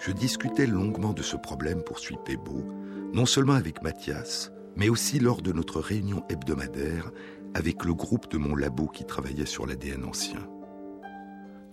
[0.00, 2.64] Je discutais longuement de ce problème, poursuit Pébo,
[3.12, 7.10] non seulement avec Mathias, mais aussi lors de notre réunion hebdomadaire
[7.52, 10.48] avec le groupe de mon labo qui travaillait sur l'ADN ancien.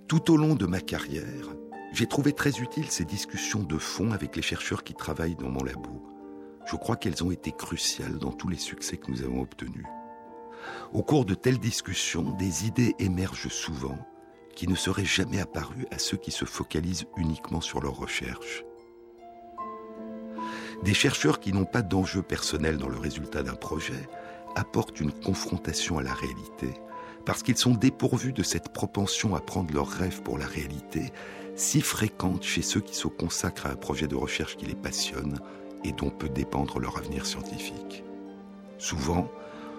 [0.10, 1.56] Tout au long de ma carrière,
[1.94, 5.64] j'ai trouvé très utile ces discussions de fond avec les chercheurs qui travaillent dans mon
[5.64, 6.04] labo.
[6.66, 9.86] Je crois qu'elles ont été cruciales dans tous les succès que nous avons obtenus.
[10.92, 13.98] Au cours de telles discussions, des idées émergent souvent
[14.58, 18.66] qui ne seraient jamais apparues à ceux qui se focalisent uniquement sur leurs recherches.
[20.84, 24.10] Des chercheurs qui n'ont pas d'enjeu personnel dans le résultat d'un projet
[24.56, 26.74] apportent une confrontation à la réalité,
[27.24, 31.14] parce qu'ils sont dépourvus de cette propension à prendre leurs rêves pour la réalité,
[31.56, 35.40] si fréquente chez ceux qui se consacrent à un projet de recherche qui les passionne
[35.84, 38.04] et dont peut dépendre leur avenir scientifique.
[38.80, 39.30] Souvent,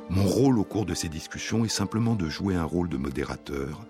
[0.09, 3.85] mon rôle au cours de ces discussions est simplement de jouer un rôle de modérateur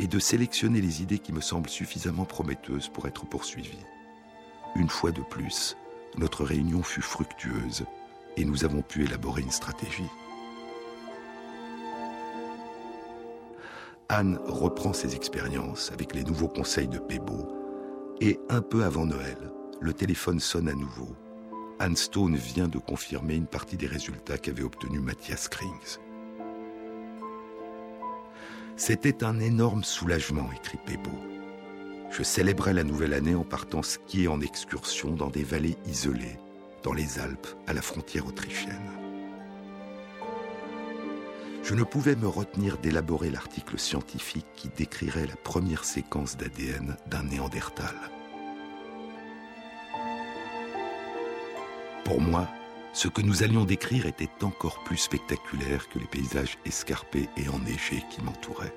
[0.00, 3.84] et de sélectionner les idées qui me semblent suffisamment prometteuses pour être poursuivies.
[4.74, 5.76] Une fois de plus,
[6.16, 7.84] notre réunion fut fructueuse
[8.38, 10.08] et nous avons pu élaborer une stratégie.
[14.08, 17.46] Anne reprend ses expériences avec les nouveaux conseils de Pébo
[18.22, 21.14] et un peu avant Noël, le téléphone sonne à nouveau.
[21.78, 25.98] Anne Stone vient de confirmer une partie des résultats qu'avait obtenus Mathias Krings.
[28.80, 31.10] C'était un énorme soulagement, écrit Pébo.
[32.10, 36.38] Je célébrais la nouvelle année en partant skier en excursion dans des vallées isolées,
[36.82, 38.90] dans les Alpes, à la frontière autrichienne.
[41.62, 47.24] Je ne pouvais me retenir d'élaborer l'article scientifique qui décrirait la première séquence d'ADN d'un
[47.24, 47.94] néandertal.
[52.06, 52.48] Pour moi,
[52.92, 58.02] ce que nous allions décrire était encore plus spectaculaire que les paysages escarpés et enneigés
[58.10, 58.74] qui m'entouraient.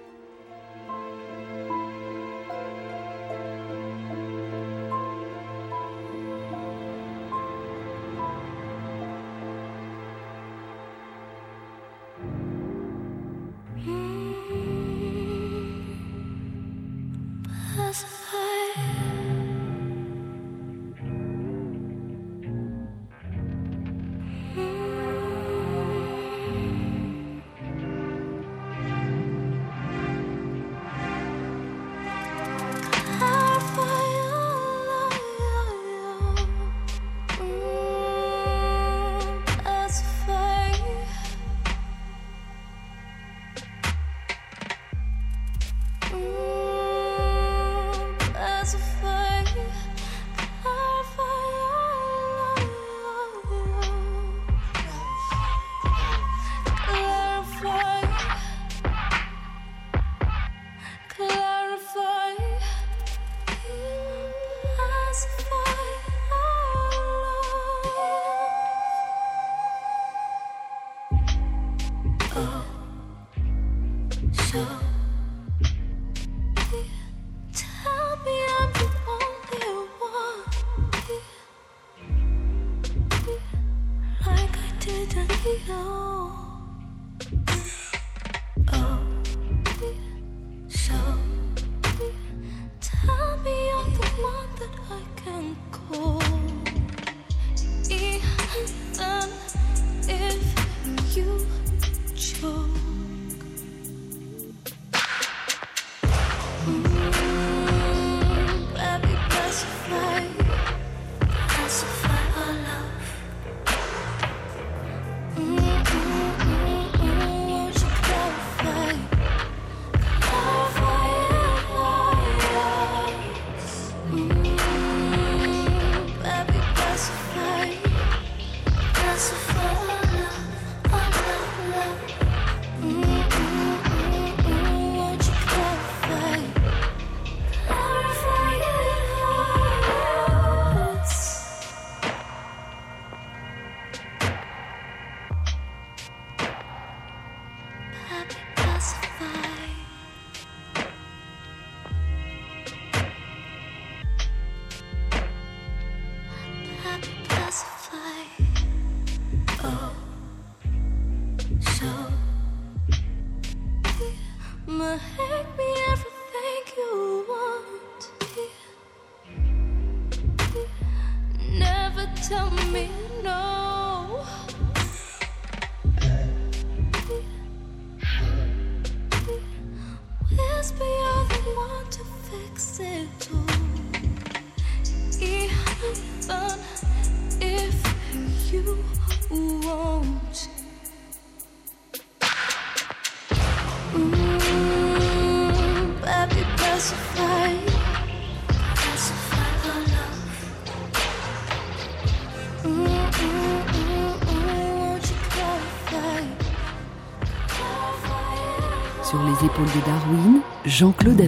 [209.82, 211.28] Darwin, Jean-Claude.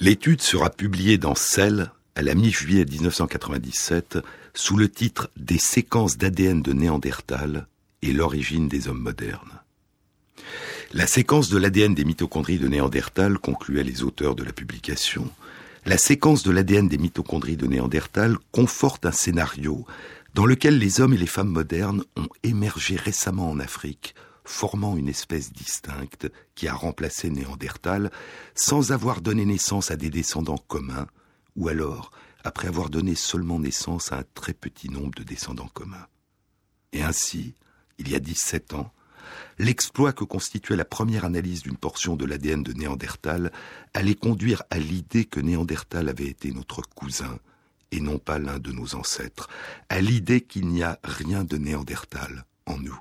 [0.00, 4.18] L'étude sera publiée dans Cell à la mi-juillet 1997
[4.52, 7.68] sous le titre Des séquences d'ADN de Néandertal
[8.02, 9.60] et l'origine des hommes modernes.
[10.92, 15.30] La séquence de l'ADN des mitochondries de Néandertal, concluaient les auteurs de la publication,
[15.86, 19.86] la séquence de l'ADN des mitochondries de Néandertal conforte un scénario
[20.34, 25.08] dans lequel les hommes et les femmes modernes ont émergé récemment en Afrique, formant une
[25.08, 28.10] espèce distincte qui a remplacé Néandertal
[28.54, 31.06] sans avoir donné naissance à des descendants communs,
[31.56, 32.10] ou alors
[32.44, 36.06] après avoir donné seulement naissance à un très petit nombre de descendants communs.
[36.92, 37.54] Et ainsi,
[37.98, 38.92] il y a 17 ans,
[39.58, 43.52] l'exploit que constituait la première analyse d'une portion de l'ADN de Néandertal
[43.94, 47.38] allait conduire à l'idée que Néandertal avait été notre cousin
[47.92, 49.48] et non pas l'un de nos ancêtres,
[49.88, 52.98] à l'idée qu'il n'y a rien de Néandertal en nous.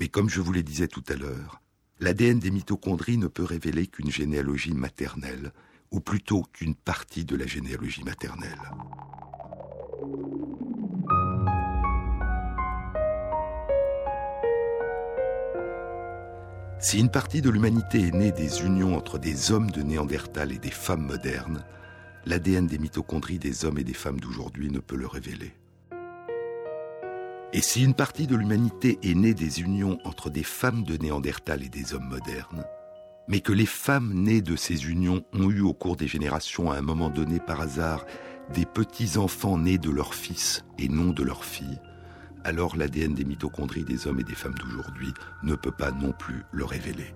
[0.00, 1.60] Mais comme je vous le disais tout à l'heure,
[2.00, 5.52] l'ADN des mitochondries ne peut révéler qu'une généalogie maternelle,
[5.90, 8.60] ou plutôt qu'une partie de la généalogie maternelle.
[16.80, 20.58] Si une partie de l'humanité est née des unions entre des hommes de Néandertal et
[20.58, 21.64] des femmes modernes,
[22.26, 25.54] l'ADN des mitochondries des hommes et des femmes d'aujourd'hui ne peut le révéler.
[27.56, 31.62] Et si une partie de l'humanité est née des unions entre des femmes de Néandertal
[31.62, 32.64] et des hommes modernes,
[33.28, 36.78] mais que les femmes nées de ces unions ont eu au cours des générations à
[36.78, 38.06] un moment donné par hasard
[38.52, 41.78] des petits-enfants nés de leurs fils et non de leurs filles,
[42.42, 46.42] alors l'ADN des mitochondries des hommes et des femmes d'aujourd'hui ne peut pas non plus
[46.50, 47.14] le révéler.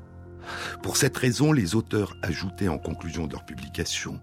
[0.85, 4.21] Pour cette raison, les auteurs ajoutaient en conclusion de leur publication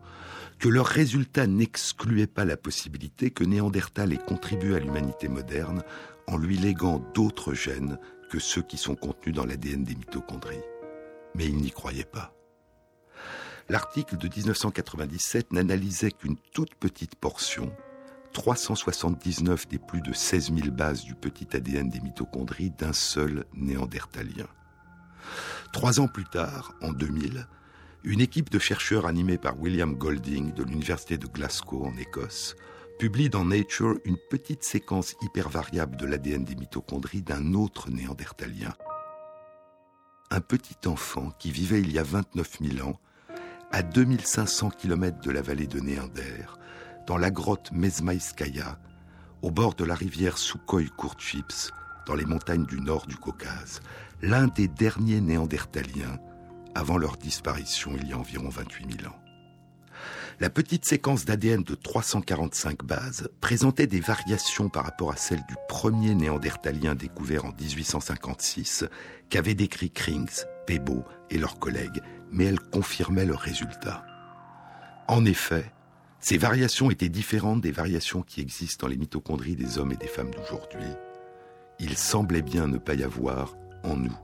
[0.59, 5.83] que leurs résultats n'excluaient pas la possibilité que Néandertal ait contribué à l'humanité moderne
[6.27, 7.99] en lui léguant d'autres gènes
[8.29, 10.63] que ceux qui sont contenus dans l'ADN des mitochondries.
[11.35, 12.33] Mais ils n'y croyaient pas.
[13.69, 17.75] L'article de 1997 n'analysait qu'une toute petite portion,
[18.33, 24.47] 379 des plus de 16 000 bases du petit ADN des mitochondries d'un seul néandertalien.
[25.73, 27.47] Trois ans plus tard, en 2000,
[28.05, 32.55] une équipe de chercheurs animée par William Golding de l'Université de Glasgow en Écosse
[32.99, 38.73] publie dans Nature une petite séquence hypervariable de l'ADN des mitochondries d'un autre néandertalien.
[40.29, 42.99] Un petit enfant qui vivait il y a 29 000 ans
[43.71, 46.45] à 2500 km de la vallée de Néander,
[47.07, 48.77] dans la grotte Mezmaïskaya,
[49.41, 51.71] au bord de la rivière Sukhoi Kurtchips,
[52.05, 53.81] dans les montagnes du nord du Caucase,
[54.21, 56.19] l'un des derniers néandertaliens
[56.75, 59.17] avant leur disparition il y a environ 28 000 ans.
[60.41, 65.55] La petite séquence d'ADN de 345 bases présentait des variations par rapport à celle du
[65.69, 68.83] premier néandertalien découvert en 1856
[69.29, 72.01] qu'avaient décrit Krings, Pebo et leurs collègues,
[72.31, 74.05] mais elles confirmaient leurs résultats.
[75.07, 75.71] En effet,
[76.19, 80.07] ces variations étaient différentes des variations qui existent dans les mitochondries des hommes et des
[80.07, 80.89] femmes d'aujourd'hui.
[81.79, 84.17] Il semblait bien ne pas y avoir, en nous,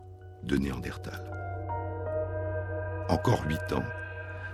[0.44, 1.41] de Néandertal
[3.10, 3.84] encore huit ans.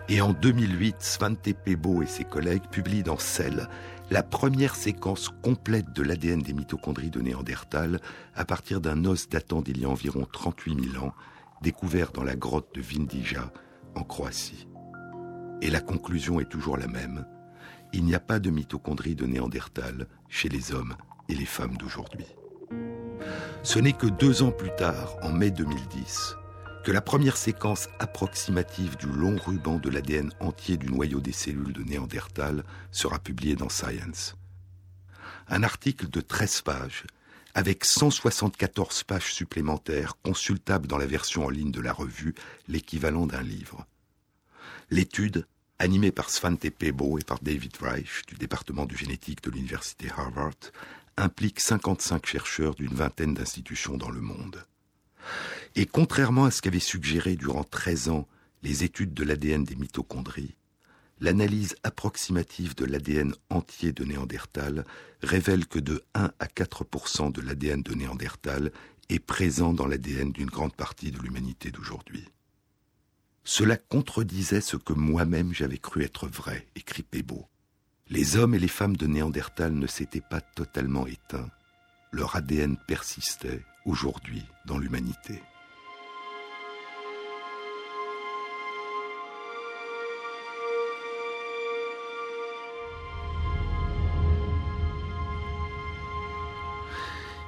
[0.10, 3.68] Et en 2008, Svante Pebo et ses collègues publient dans Cell
[4.10, 8.00] la première séquence complète de l'ADN des mitochondries de Néandertal
[8.36, 11.14] à partir d'un os datant d'il y a environ 38 000 ans,
[11.62, 13.52] découvert dans la grotte de Vindija,
[13.96, 14.68] en Croatie.
[15.62, 17.26] Et la conclusion est toujours la même.
[17.92, 20.96] Il n'y a pas de mitochondries de Néandertal chez les hommes
[21.28, 22.28] et les femmes d'aujourd'hui.
[23.64, 26.36] Ce n'est que deux ans plus tard, en mai 2010,
[26.88, 31.74] que la première séquence approximative du long ruban de l'ADN entier du noyau des cellules
[31.74, 32.64] de Néandertal
[32.94, 34.38] sera publiée dans Science.
[35.50, 37.04] Un article de 13 pages,
[37.56, 42.36] avec 174 pages supplémentaires consultables dans la version en ligne de la revue,
[42.70, 43.86] l'équivalent d'un livre.
[44.90, 45.46] L'étude,
[45.80, 50.72] animée par Svante Pebo et par David Reich du département de génétique de l'université Harvard,
[51.18, 54.66] implique 55 chercheurs d'une vingtaine d'institutions dans le monde.
[55.80, 58.28] Et contrairement à ce qu'avaient suggéré durant 13 ans
[58.64, 60.56] les études de l'ADN des mitochondries,
[61.20, 64.86] l'analyse approximative de l'ADN entier de Néandertal
[65.22, 68.72] révèle que de 1 à 4% de l'ADN de Néandertal
[69.10, 72.28] est présent dans l'ADN d'une grande partie de l'humanité d'aujourd'hui.
[73.44, 77.46] Cela contredisait ce que moi-même j'avais cru être vrai, écrit Pebo.
[78.10, 81.52] Les hommes et les femmes de Néandertal ne s'étaient pas totalement éteints.
[82.12, 85.40] Leur ADN persistait aujourd'hui dans l'humanité.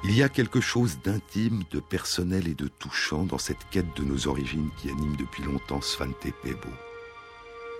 [0.02, 4.02] Il y a quelque chose d'intime, de personnel et de touchant dans cette quête de
[4.02, 6.70] nos origines qui anime depuis longtemps Svante Pebo.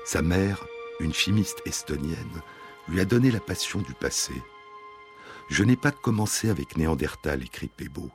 [0.04, 0.62] Sa mère,
[1.00, 2.42] une chimiste estonienne,
[2.88, 4.34] lui a donné la passion du passé.
[5.48, 8.10] Je n'ai pas commencé avec Néandertal, écrit Pebo,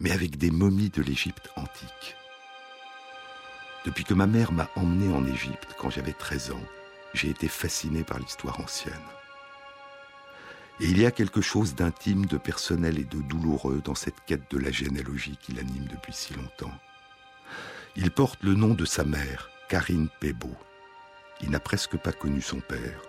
[0.00, 2.14] mais avec des momies de l'Égypte antique.
[3.86, 6.64] Depuis que ma mère m'a emmené en Égypte quand j'avais 13 ans,
[7.14, 8.92] j'ai été fasciné par l'histoire ancienne.
[10.80, 14.50] Et il y a quelque chose d'intime, de personnel et de douloureux dans cette quête
[14.50, 16.74] de la généalogie qui l'anime depuis si longtemps.
[17.96, 20.50] Il porte le nom de sa mère, Karine Pebo.
[21.40, 23.00] Il n'a presque pas connu son père.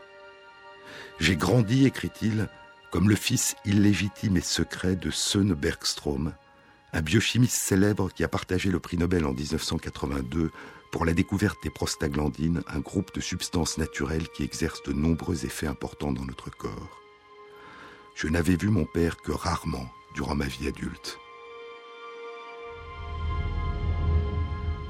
[1.19, 2.47] J'ai grandi, écrit-il,
[2.89, 6.33] comme le fils illégitime et secret de Söne Bergstrom,
[6.93, 10.51] un biochimiste célèbre qui a partagé le prix Nobel en 1982
[10.93, 15.67] pour la découverte des prostaglandines, un groupe de substances naturelles qui exercent de nombreux effets
[15.67, 17.06] importants dans notre corps.
[18.17, 21.19] Je n'avais vu mon père que rarement durant ma vie adulte.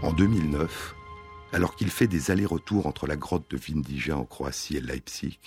[0.02, 0.96] En 2009,
[1.52, 5.38] alors qu'il fait des allers-retours entre la grotte de Vindija en Croatie et Leipzig,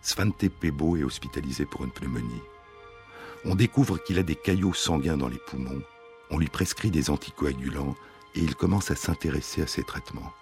[0.00, 2.40] Svante Pebo est hospitalisé pour une pneumonie.
[3.44, 5.82] On découvre qu'il a des caillots sanguins dans les poumons,
[6.30, 7.96] on lui prescrit des anticoagulants
[8.34, 10.32] et il commence à s'intéresser à ses traitements.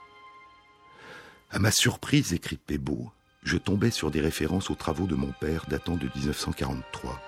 [1.50, 3.10] À ma surprise, écrit Pebo,
[3.42, 7.20] je tombais sur des références aux travaux de mon père datant de 1943.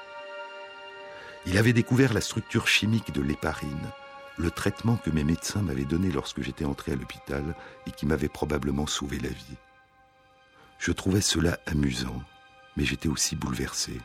[1.46, 3.90] Il avait découvert la structure chimique de l'héparine,
[4.36, 7.54] le traitement que mes médecins m'avaient donné lorsque j'étais entré à l'hôpital
[7.86, 9.56] et qui m'avait probablement sauvé la vie.
[10.78, 12.22] Je trouvais cela amusant,
[12.76, 13.98] mais j'étais aussi bouleversé.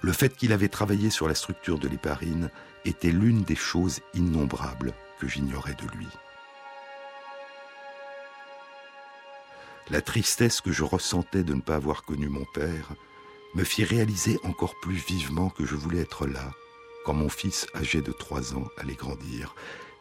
[0.00, 2.50] Le fait qu'il avait travaillé sur la structure de l'héparine
[2.84, 6.08] était l'une des choses innombrables que j'ignorais de lui.
[9.90, 12.94] La tristesse que je ressentais de ne pas avoir connu mon père
[13.54, 16.52] me fit réaliser encore plus vivement que je voulais être là
[17.04, 19.54] quand mon fils âgé de trois ans allait grandir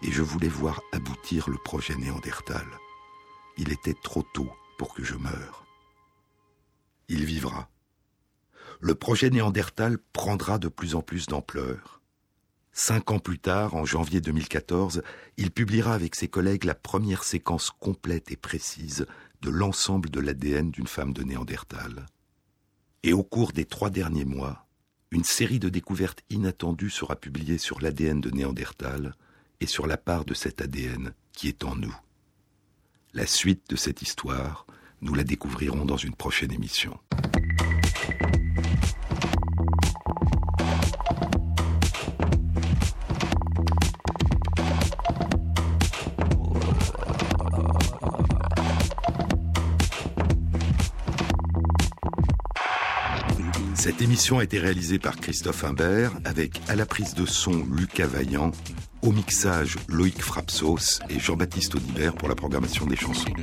[0.03, 2.65] et je voulais voir aboutir le projet néandertal.
[3.57, 5.65] Il était trop tôt pour que je meure.
[7.07, 7.69] Il vivra.
[8.79, 12.01] Le projet néandertal prendra de plus en plus d'ampleur.
[12.71, 15.03] Cinq ans plus tard, en janvier 2014,
[15.37, 19.05] il publiera avec ses collègues la première séquence complète et précise
[19.41, 22.05] de l'ensemble de l'ADN d'une femme de Néandertal.
[23.03, 24.67] Et au cours des trois derniers mois,
[25.11, 29.15] une série de découvertes inattendues sera publiée sur l'ADN de Néandertal
[29.59, 31.95] et sur la part de cet ADN qui est en nous.
[33.13, 34.65] La suite de cette histoire,
[35.01, 36.97] nous la découvrirons dans une prochaine émission.
[53.81, 58.05] Cette émission a été réalisée par Christophe Imbert avec à la prise de son Lucas
[58.05, 58.51] Vaillant,
[59.01, 63.33] au mixage Loïc Frapsos et Jean-Baptiste Audibert pour la programmation des chansons.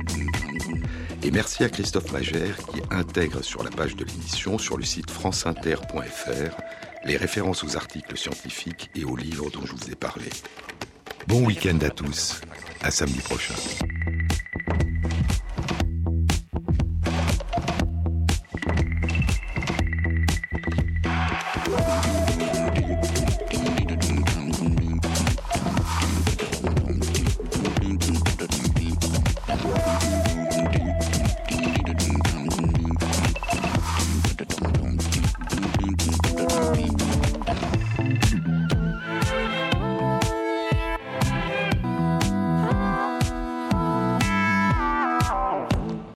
[1.23, 5.11] Et merci à Christophe Magère qui intègre sur la page de l'émission sur le site
[5.11, 6.55] franceinter.fr
[7.03, 10.29] les références aux articles scientifiques et aux livres dont je vous ai parlé.
[11.27, 12.39] Bon week-end à tous,
[12.81, 13.55] à samedi prochain.